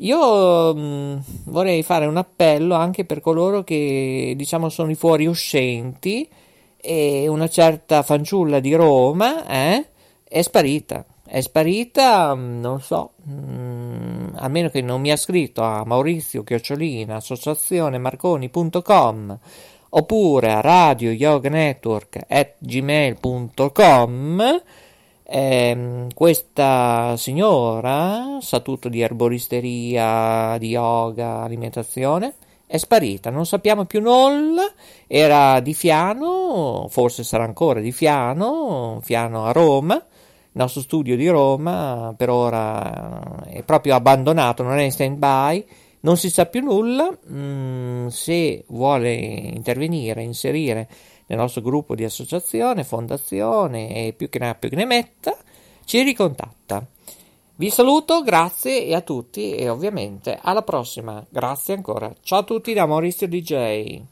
Io 0.00 0.74
mh, 0.74 0.80
mm, 0.80 1.16
vorrei 1.44 1.82
fare 1.82 2.06
un 2.06 2.16
appello 2.16 2.74
anche 2.74 3.04
per 3.04 3.20
coloro 3.20 3.62
che 3.64 4.34
diciamo 4.36 4.68
sono 4.68 4.90
i 4.90 4.94
fuoriuscenti 4.94 6.28
e 6.76 7.28
una 7.28 7.48
certa 7.48 8.02
fanciulla 8.02 8.60
di 8.60 8.74
Roma 8.74 9.46
eh, 9.46 9.88
è 10.24 10.40
sparita. 10.42 11.04
È 11.26 11.40
sparita, 11.40 12.34
mm, 12.34 12.60
non 12.60 12.80
so, 12.80 13.12
mh, 13.24 13.32
mm, 13.32 14.26
a 14.36 14.48
meno 14.48 14.70
che 14.70 14.80
non 14.80 15.00
mi 15.00 15.10
ha 15.10 15.16
scritto 15.16 15.62
a 15.62 15.84
Maurizio 15.84 16.42
Chiocciolina, 16.44 17.16
associazione 17.16 17.98
marconi.com 17.98 19.38
oppure 19.92 20.52
a 20.52 20.60
radio 20.60 21.10
yoga 21.10 21.48
network 21.48 22.24
at 22.28 22.54
gmail.com 22.58 24.42
eh, 25.32 26.06
questa 26.12 27.14
signora 27.16 28.38
sa 28.40 28.58
tutto 28.58 28.88
di 28.88 29.00
erboristeria, 29.00 30.56
di 30.58 30.70
yoga, 30.70 31.42
alimentazione. 31.42 32.34
È 32.66 32.76
sparita, 32.76 33.30
non 33.30 33.46
sappiamo 33.46 33.84
più 33.84 34.00
nulla. 34.00 34.72
Era 35.06 35.60
di 35.60 35.72
Fiano, 35.72 36.88
forse 36.90 37.22
sarà 37.22 37.44
ancora 37.44 37.78
di 37.78 37.92
Fiano, 37.92 38.98
Fiano 39.02 39.44
a 39.44 39.52
Roma. 39.52 39.94
Il 39.94 40.02
nostro 40.52 40.80
studio 40.80 41.16
di 41.16 41.28
Roma 41.28 42.12
per 42.16 42.28
ora 42.28 43.44
è 43.46 43.62
proprio 43.62 43.94
abbandonato, 43.94 44.64
non 44.64 44.78
è 44.78 44.82
in 44.82 44.90
stand 44.90 45.16
by, 45.16 45.64
non 46.00 46.16
si 46.16 46.28
sa 46.28 46.46
più 46.46 46.60
nulla. 46.60 47.08
Mm, 47.30 48.08
se 48.08 48.64
vuole 48.66 49.14
intervenire, 49.14 50.22
inserire 50.22 50.88
nel 51.30 51.38
nostro 51.38 51.62
gruppo 51.62 51.94
di 51.94 52.04
associazione, 52.04 52.82
fondazione 52.82 54.06
e 54.06 54.12
più 54.12 54.28
che 54.28 54.40
ne 54.40 54.48
ha 54.48 54.54
più 54.54 54.68
che 54.68 54.74
ne 54.74 54.84
metta, 54.84 55.36
ci 55.84 56.02
ricontatta. 56.02 56.84
Vi 57.54 57.70
saluto, 57.70 58.22
grazie 58.22 58.92
a 58.94 59.00
tutti 59.00 59.54
e 59.54 59.68
ovviamente 59.68 60.36
alla 60.40 60.62
prossima. 60.62 61.24
Grazie 61.28 61.74
ancora. 61.74 62.12
Ciao 62.20 62.40
a 62.40 62.42
tutti 62.42 62.72
da 62.72 62.86
Maurizio 62.86 63.28
DJ. 63.28 64.02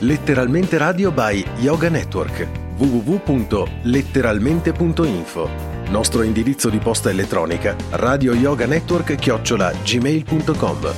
Letteralmente 0.00 0.76
Radio 0.76 1.10
by 1.10 1.42
Yoga 1.60 1.88
Network 1.88 2.46
www.letteralmente.info 2.76 5.48
Nostro 5.88 6.20
indirizzo 6.22 6.68
di 6.68 6.78
posta 6.78 7.08
elettronica 7.08 7.76
radio 7.90 8.34
yoga 8.34 8.66
network 8.66 9.14
chiocciola 9.14 9.70
gmail.com 9.70 10.92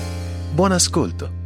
Buon 0.55 0.73
ascolto. 0.73 1.46